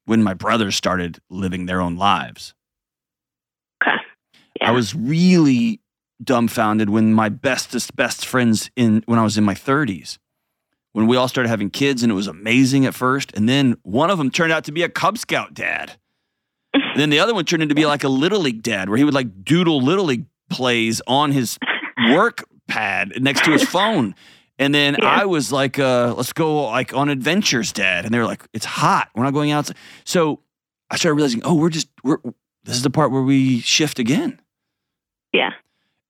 [0.07, 2.55] when my brothers started living their own lives.
[3.83, 3.97] Okay.
[4.61, 4.71] Yeah.
[4.71, 5.81] I was really
[6.23, 10.19] dumbfounded when my bestest best friends in when I was in my 30s.
[10.93, 14.11] When we all started having kids and it was amazing at first and then one
[14.11, 15.93] of them turned out to be a Cub Scout dad.
[16.75, 19.05] And then the other one turned into be like a little league dad where he
[19.05, 21.59] would like doodle little league plays on his
[22.11, 24.15] work pad next to his phone.
[24.59, 25.09] And then Yeah.
[25.09, 28.05] I was like, uh, let's go like on adventures, dad.
[28.05, 29.09] And they were like, it's hot.
[29.15, 29.77] We're not going outside.
[30.05, 30.41] So
[30.91, 32.19] I started realizing, oh, we're just we're
[32.65, 34.41] this is the part where we shift again.
[35.33, 35.51] Yeah.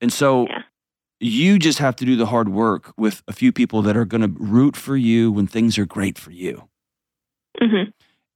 [0.01, 0.63] And so Yeah.
[1.21, 4.23] You just have to do the hard work with a few people that are going
[4.23, 6.69] to root for you when things are great for you
[7.61, 7.85] hmm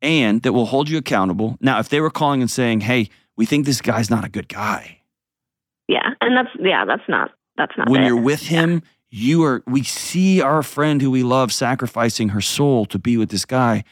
[0.03, 1.57] and that will hold you accountable.
[1.63, 4.49] Now, if they were calling and saying, "Hey, we think this guy's not a good
[4.49, 4.99] guy."
[5.89, 6.11] Yeah.
[6.21, 6.85] And that's yeah.
[6.85, 8.07] That's not that's not when it.
[8.09, 12.85] you're with him, you are we see our friend who we love sacrificing her soul
[12.87, 13.83] to be with this guy.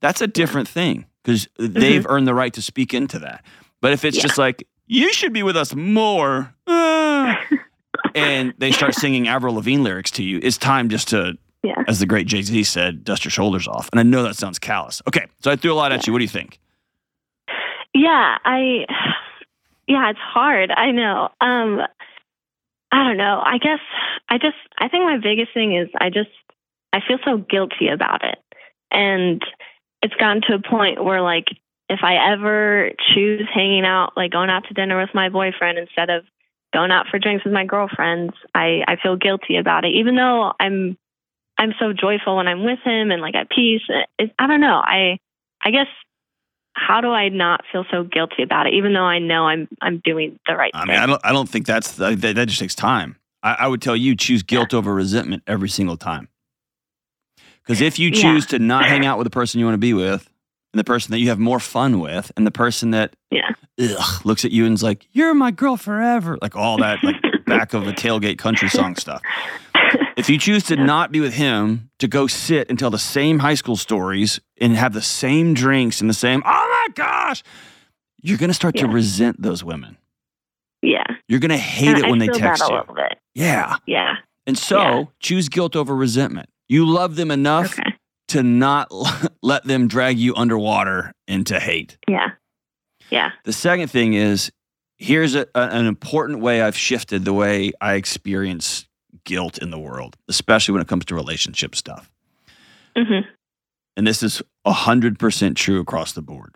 [0.00, 3.44] That's a different thing because they've earned the right to speak into that.
[3.80, 4.22] But if it's Mm-hmm.
[4.24, 4.28] Yeah.
[4.28, 7.36] just like, "You should be with us more." uh,"
[8.14, 11.74] and they start singing Avril Lavigne lyrics to you, it's time just to Yeah.
[11.88, 13.88] as the great Jay Z said, dust your shoulders off.
[13.92, 15.02] And I know that sounds callous.
[15.08, 16.12] Okay, so I threw a lot at you.
[16.12, 16.58] What do you think?
[17.94, 18.86] Yeah, I
[19.86, 20.70] yeah, it's hard.
[20.70, 21.28] I know.
[21.40, 21.80] Um
[22.92, 23.40] I don't know.
[23.44, 23.80] I guess
[24.28, 26.30] I just I think my biggest thing is I just
[26.92, 28.38] I feel so guilty about it.
[28.90, 29.42] And
[30.02, 31.46] it's gotten to a point where like
[31.88, 36.10] if I ever choose hanging out like going out to dinner with my boyfriend instead
[36.10, 36.24] of
[36.72, 40.52] going out for drinks with my girlfriends, I I feel guilty about it even though
[40.58, 40.96] I'm
[41.58, 43.82] I'm so joyful when I'm with him and like at peace.
[44.18, 44.80] It, I don't know.
[44.82, 45.18] I
[45.62, 45.88] I guess
[46.74, 50.00] how do I not feel so guilty about it, even though I know I'm I'm
[50.02, 50.88] doing the right I thing?
[50.88, 51.20] mean, I don't.
[51.24, 53.16] I don't think that's that, that just takes time.
[53.42, 56.28] I, I would tell you choose guilt over resentment every single time.
[57.62, 58.34] Because eh, if you Yeah.
[58.34, 60.29] choose to not hang out with the person you want to be with,
[60.72, 63.50] and the person that you have more fun with, and the person that Yeah.
[63.80, 67.16] ugh, looks at you and is like, "You're my girl forever," like all that, like
[67.46, 69.20] back of a tailgate country song stuff.
[70.16, 73.38] If you choose to not be with him, to go sit and tell the same
[73.38, 77.42] high school stories and have the same drinks and the same, oh my gosh,
[78.22, 79.96] you're going to start to resent those women.
[80.82, 82.80] yeah, You're going to hate And it I when they text you.
[83.34, 83.76] Yeah.
[83.86, 84.16] Yeah.
[84.46, 85.04] And so Yeah.
[85.20, 86.48] choose guilt over resentment.
[86.68, 87.90] You love them enough Okay.
[88.30, 88.88] To not
[89.42, 91.98] let them drag you underwater into hate.
[92.08, 92.30] Yeah.
[93.10, 93.30] Yeah.
[93.44, 94.50] The second thing is
[94.96, 98.86] here's a, an important way I've shifted the way I experience
[99.24, 102.10] guilt in the world, especially when it comes to relationship stuff.
[102.96, 103.28] Mm-hmm.
[103.96, 106.54] And this is 100% true across the board.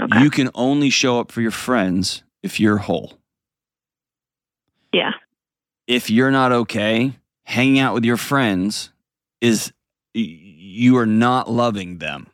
[0.00, 0.22] Okay.
[0.22, 3.18] You can only show up for your friends if you're whole.
[4.92, 5.12] yeah.
[5.86, 7.12] If you're not okay,
[7.44, 8.90] hanging out with your friends
[9.42, 9.70] is
[10.74, 12.26] you are not loving them,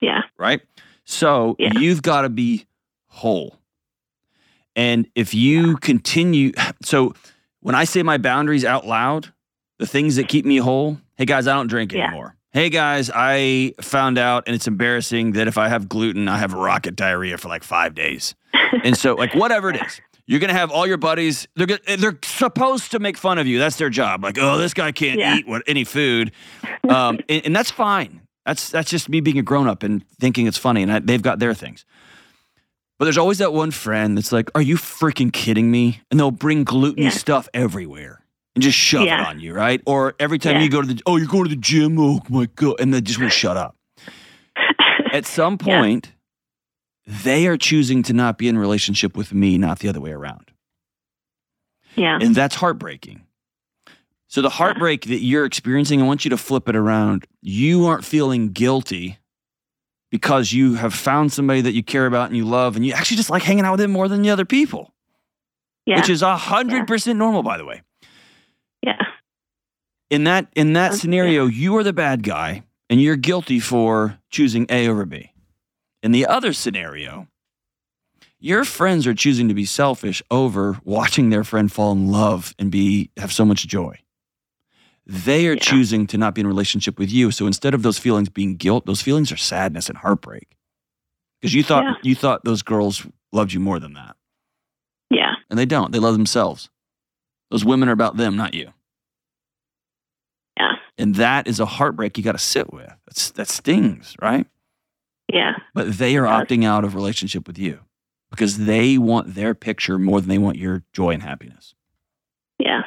[0.00, 0.22] Yeah.
[0.38, 0.60] right?
[1.04, 1.72] So Yeah.
[1.72, 2.66] you've got to be
[3.08, 3.56] whole.
[4.76, 6.52] And if you continue,
[6.82, 7.14] so
[7.60, 9.32] when I say my boundaries out loud,
[9.78, 12.04] the things that keep me whole, hey guys, I don't drink Yeah.
[12.06, 12.36] anymore.
[12.52, 16.52] Hey guys, I found out and it's embarrassing that if I have gluten, I have
[16.52, 18.34] rocket diarrhea for like five days.
[18.84, 20.00] And so, like, whatever it is,
[20.30, 21.48] you're gonna have all your buddies.
[21.56, 23.58] They're go- they're supposed to make fun of you.
[23.58, 24.22] That's their job.
[24.22, 25.36] Like, oh, this guy can't Yeah.
[25.36, 26.30] eat what any food,
[26.88, 28.20] um, and, and that's fine.
[28.46, 31.20] That's that's just me being a grown up and thinking it's funny, and I, they've
[31.22, 31.84] got their things.
[32.98, 36.30] But there's always that one friend that's like, "Are you freaking kidding me?" And they'll
[36.30, 37.10] bring gluten Yeah.
[37.10, 38.22] stuff everywhere
[38.54, 39.80] and just shove it on you, right?
[39.86, 40.62] Or every time Yeah.
[40.62, 41.98] you go to the, oh, you're going to the gym.
[41.98, 43.74] Oh my god, and they just won't shut up.
[45.12, 45.80] At some Yeah.
[45.80, 46.12] point,
[47.06, 50.50] they are choosing to not be in relationship with me, not the other way around.
[51.96, 52.18] yeah.
[52.20, 53.22] And that's heartbreaking.
[54.28, 57.26] So, the heartbreak that you're experiencing, I want you to flip it around.
[57.42, 59.18] You aren't feeling guilty
[60.12, 63.16] because you have found somebody that you care about and you love, and you actually
[63.16, 64.94] just like hanging out with them more than the other people,
[65.84, 65.96] Yeah.
[65.96, 67.82] which is a 100% normal, by the way.
[68.82, 69.02] Yeah.
[70.10, 74.66] In that in that scenario, you are the bad guy and you're guilty for choosing
[74.70, 75.32] A over B.
[76.02, 77.26] In the other scenario,
[78.38, 82.70] your friends are choosing to be selfish over watching their friend fall in love and
[82.70, 83.98] be have so much joy.
[85.06, 85.60] They are Yeah.
[85.60, 87.30] choosing to not be in relationship with you.
[87.32, 90.56] So instead of those feelings being guilt, those feelings are sadness and heartbreak.
[91.40, 91.94] Because you thought Yeah.
[92.02, 94.16] you thought those girls loved you more than that.
[95.10, 95.34] Yeah.
[95.50, 95.90] And they don't.
[95.92, 96.70] They love themselves.
[97.50, 98.72] Those women are about them, not you.
[100.56, 100.76] Yeah.
[100.96, 102.92] And that is a heartbreak you got to sit with.
[103.06, 104.46] That's, that stings, right?
[105.32, 105.56] Yeah.
[105.74, 106.46] But they are Yes.
[106.46, 107.80] opting out of relationship with you
[108.30, 111.74] because they want their picture more than they want your joy and happiness.
[112.58, 112.82] Yeah.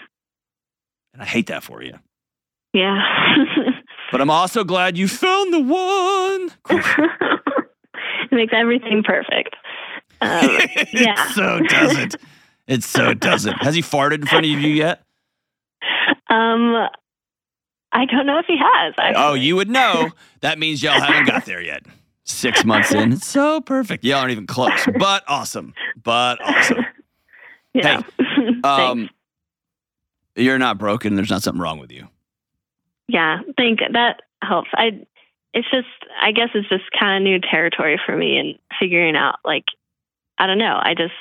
[1.13, 1.99] And I hate that for you.
[2.73, 3.01] Yeah.
[4.11, 6.51] But I'm also glad you found the one.
[6.69, 9.55] it makes everything perfect.
[10.21, 10.59] Um,
[10.93, 11.31] yeah.
[11.31, 12.15] so doesn't.
[12.67, 13.63] It so doesn't.
[13.63, 15.01] Has he farted in front of you yet?
[16.29, 16.75] um,
[17.91, 18.93] I don't know if he has.
[18.99, 19.23] Actually.
[19.23, 20.11] Oh, you would know.
[20.41, 21.83] That means y'all haven't got there yet.
[22.25, 23.13] Six months in.
[23.13, 24.03] It's so perfect.
[24.03, 25.73] Y'all aren't even close, but awesome.
[26.03, 26.85] But awesome.
[27.75, 28.01] Yeah.
[28.63, 29.09] Um,
[30.35, 31.15] you're not broken.
[31.15, 32.07] There's not something wrong with you.
[33.07, 33.39] yeah.
[33.57, 34.69] Think that helps.
[34.73, 35.05] I.
[35.55, 35.87] It's just.
[36.21, 39.35] I guess it's just kind of new territory for me and figuring out.
[39.43, 39.65] Like,
[40.37, 40.79] I don't know.
[40.81, 41.13] I just.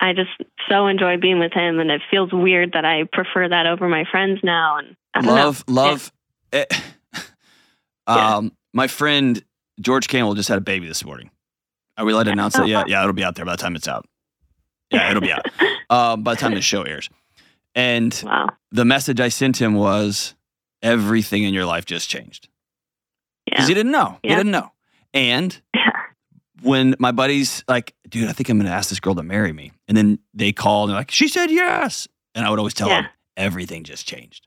[0.00, 0.30] I just
[0.68, 4.04] so enjoy being with him, and it feels weird that I prefer that over my
[4.10, 4.78] friends now.
[5.14, 5.74] And love, know.
[5.74, 6.12] love.
[6.52, 6.64] eh,
[8.08, 8.36] Yeah.
[8.36, 9.42] um, my friend
[9.80, 11.30] George Kamel just had a baby this morning.
[11.96, 12.68] Are we allowed to announce that?
[12.68, 14.06] Yeah, yeah, it'll be out there by the time it's out.
[14.90, 15.44] Yeah, it'll be out
[15.90, 17.08] um, by the time the show airs.
[17.74, 18.48] And Wow.
[18.72, 20.34] the message I sent him was,
[20.82, 22.48] everything in your life just changed
[23.44, 23.68] because Yeah.
[23.68, 24.18] he didn't know.
[24.22, 24.30] Yeah.
[24.30, 24.72] He didn't know.
[25.14, 25.90] And Yeah.
[26.62, 29.52] when my buddies like, dude, I think I'm going to ask this girl to marry
[29.52, 32.74] me, and then they call and they're like, she said yes, and I would always
[32.74, 33.06] tell them
[33.36, 34.46] everything just changed.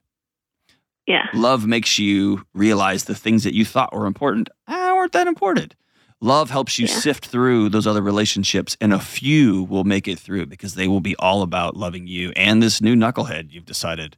[1.06, 1.26] Yeah.
[1.34, 5.74] Love makes you realize the things that you thought were important ah, weren't that important.
[6.20, 6.94] Love helps you Yeah.
[6.94, 11.00] sift through those other relationships, and a few will make it through because they will
[11.00, 14.16] be all about loving you and this new knucklehead you've decided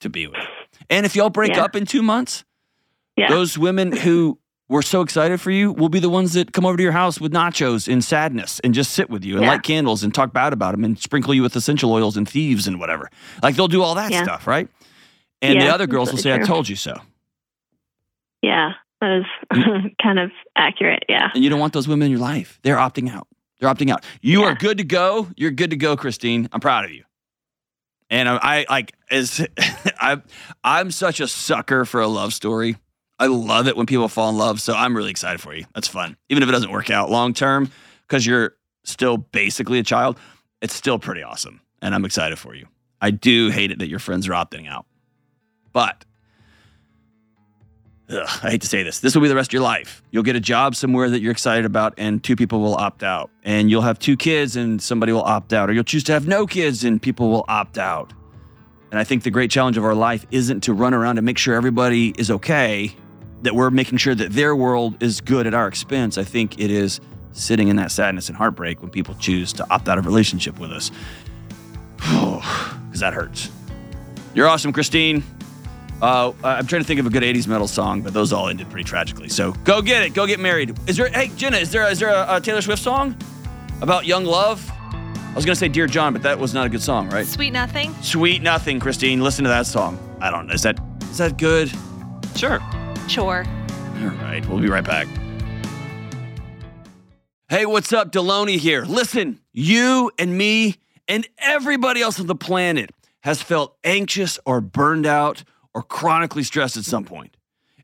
[0.00, 0.40] to be with.
[0.90, 1.62] And if y'all break Yeah.
[1.64, 2.44] up in two months,
[3.16, 3.28] Yeah.
[3.28, 6.76] those women who were so excited for you will be the ones that come over
[6.76, 10.02] to your house with nachos in sadness and just sit with you and light candles
[10.02, 13.08] and talk bad about them and sprinkle you with essential oils and thieves and whatever.
[13.42, 14.68] Like they'll do all that stuff, right?
[15.50, 16.96] And the other girls will say, I told you so.
[18.42, 18.72] Yeah.
[19.00, 21.04] That is kind of accurate.
[21.08, 21.30] Yeah.
[21.34, 22.58] And you don't want those women in your life.
[22.62, 23.28] They're opting out.
[23.60, 24.04] They're opting out.
[24.22, 24.46] You Yeah.
[24.48, 25.28] are good to go.
[25.36, 26.48] You're good to go, Christine.
[26.52, 27.04] I'm proud of you.
[28.10, 29.44] And I, I like as
[29.98, 30.20] I
[30.62, 32.76] I'm such a sucker for a love story.
[33.18, 34.60] I love it when people fall in love.
[34.60, 35.64] So I'm really excited for you.
[35.74, 36.16] That's fun.
[36.28, 37.70] Even if it doesn't work out long term,
[38.06, 40.18] because you're still basically a child,
[40.60, 41.60] it's still pretty awesome.
[41.80, 42.66] And I'm excited for you.
[43.00, 44.86] I do hate it that your friends are opting out.
[45.74, 46.06] But
[48.08, 49.00] ugh, I hate to say this.
[49.00, 50.02] This will be the rest of your life.
[50.10, 53.30] You'll get a job somewhere that you're excited about, and two people will opt out.
[53.42, 55.68] And you'll have two kids, and somebody will opt out.
[55.68, 58.14] Or you'll choose to have no kids, and people will opt out.
[58.90, 61.36] And I think the great challenge of our life isn't to run around and make
[61.36, 62.94] sure everybody is okay,
[63.42, 66.16] that we're making sure that their world is good at our expense.
[66.16, 67.00] I think it is
[67.32, 70.70] sitting in that sadness and heartbreak when people choose to opt out of relationship with
[70.70, 70.90] us.
[72.86, 73.50] Because that hurts.
[74.34, 75.24] You're awesome, Christine.
[76.02, 78.68] Uh, I'm trying to think of a good '80s metal song, but those all ended
[78.70, 79.28] pretty tragically.
[79.28, 80.14] So go get it.
[80.14, 80.76] Go get married.
[80.88, 81.08] Is there?
[81.08, 81.88] Hey, Jenna, is there?
[81.90, 83.16] Is there a, a Taylor Swift song
[83.80, 84.70] about young love?
[84.70, 87.26] I was gonna say "Dear John," but that was not a good song, right?
[87.26, 87.94] Sweet nothing.
[88.02, 89.20] Sweet Nothing, Christine.
[89.20, 89.98] Listen to that song.
[90.20, 90.54] I don't know.
[90.54, 91.72] Is that is that good?
[92.36, 92.60] Sure.
[93.08, 93.44] Sure.
[94.00, 95.06] All right, we'll be right back.
[97.48, 98.10] Hey, what's up?
[98.10, 98.84] Delony here.
[98.84, 100.76] Listen, you and me
[101.06, 102.90] and everybody else on the planet
[103.20, 107.36] has felt anxious or burned out or chronically stressed at some point.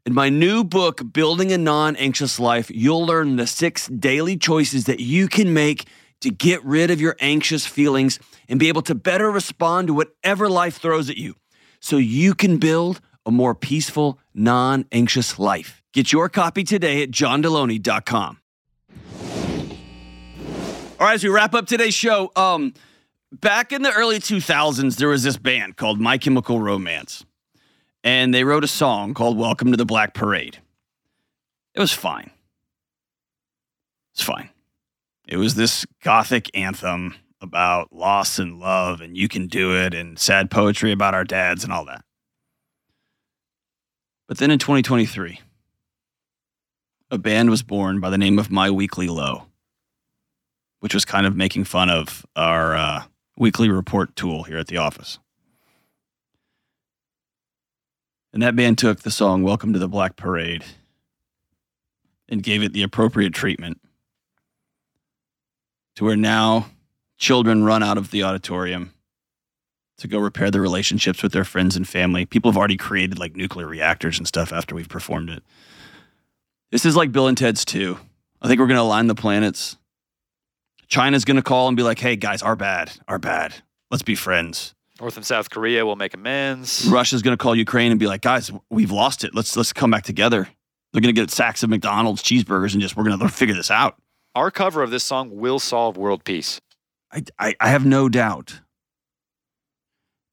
[0.06, 4.84] In my new book, Building a Non Anxious Life, you'll learn the six daily choices
[4.84, 5.86] that you can make
[6.20, 8.18] to get rid of your anxious feelings
[8.48, 11.34] and be able to better respond to whatever life throws at you
[11.80, 15.82] so you can build a more peaceful, non anxious life.
[15.92, 18.38] Get your copy today at johndelony.com.
[20.98, 22.74] All right, as we wrap up today's show, um,
[23.32, 27.24] back in the early 2000s, there was this band called My Chemical Romance,
[28.02, 30.58] and they wrote a song called Welcome to the Black Parade.
[31.74, 32.30] It was fine.
[34.14, 34.50] It's fine.
[35.28, 40.18] It was this gothic anthem about loss and love, and you can do it, and
[40.18, 42.04] sad poetry about our dads and all that.
[44.28, 45.40] But then in 2023,
[47.10, 49.46] a band was born by the name of My Weekly Low,
[50.80, 53.02] which was kind of making fun of our uh,
[53.36, 55.18] weekly report tool here at the office.
[58.32, 60.64] And that band took the song Welcome to the Black Parade
[62.28, 63.80] and gave it the appropriate treatment
[65.96, 66.66] to where now
[67.18, 68.94] children run out of the auditorium
[69.98, 72.24] to go repair their relationships with their friends and family.
[72.24, 75.42] People have already created like nuclear reactors and stuff after we've performed it.
[76.70, 77.98] This is like Bill and Ted's 2.
[78.40, 79.76] I think we're going to align the planets.
[80.86, 83.56] China's going to call and be like, hey, guys, our bad, our bad.
[83.90, 84.74] Let's be friends.
[85.00, 86.86] North and South Korea will make amends.
[86.86, 89.34] Russia's going to call Ukraine and be like, guys, we've lost it.
[89.34, 90.48] Let's let's come back together.
[90.92, 93.70] They're going to get sacks of McDonald's cheeseburgers and just we're going to figure this
[93.70, 93.96] out.
[94.34, 96.60] Our cover of this song will solve world peace.
[97.12, 98.60] I, I, I have no doubt.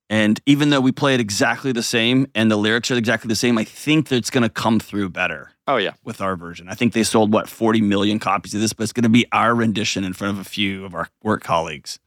[0.09, 3.35] And even though we play it exactly the same and the lyrics are exactly the
[3.35, 5.93] same, I think that it's going to come through better Oh yeah.
[6.03, 6.69] with our version.
[6.69, 9.25] I think they sold what 40 million copies of this, but it's going to be
[9.31, 11.99] our rendition in front of a few of our work colleagues.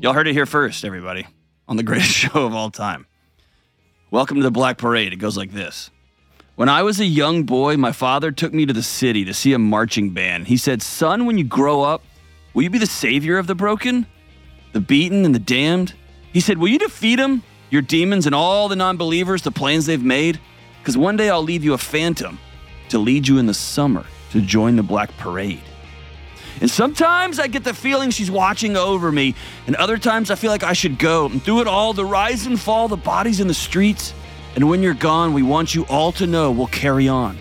[0.00, 1.26] Y'all heard it here first, everybody,
[1.66, 3.04] on the greatest show of all time.
[4.12, 5.12] Welcome to the Black Parade.
[5.12, 5.90] It goes like this.
[6.54, 9.54] When I was a young boy, my father took me to the city to see
[9.54, 10.46] a marching band.
[10.46, 12.02] He said, Son, when you grow up,
[12.54, 14.06] will you be the savior of the broken,
[14.72, 15.94] the beaten, and the damned?
[16.32, 19.86] He said, Will you defeat them, your demons, and all the non believers, the plans
[19.86, 20.38] they've made?
[20.80, 22.38] Because one day I'll leave you a phantom
[22.90, 25.67] to lead you in the summer to join the Black Parade.
[26.60, 29.34] And sometimes I get the feeling she's watching over me,
[29.66, 31.26] and other times I feel like I should go.
[31.26, 34.12] And through it all, the rise and fall, the bodies in the streets,
[34.56, 37.38] and when you're gone, we want you all to know we'll carry on.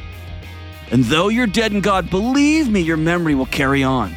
[0.91, 4.15] And though you're dead in God, believe me, your memory will carry on.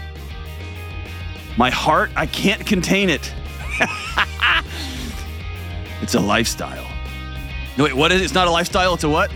[1.56, 3.32] My heart, I can't contain it.
[6.02, 6.86] it's a lifestyle.
[7.76, 8.24] No, wait, what is it?
[8.24, 9.30] It's not a lifestyle, it's a what?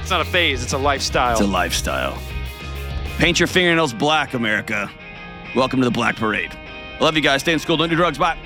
[0.00, 1.32] It's not a phase, it's a lifestyle.
[1.32, 2.18] It's a lifestyle.
[3.20, 4.90] Paint your fingernails black, America.
[5.54, 6.56] Welcome to the Black Parade.
[7.00, 7.42] Love you guys.
[7.42, 7.76] Stay in school.
[7.76, 8.16] Don't do drugs.
[8.16, 8.38] Bye.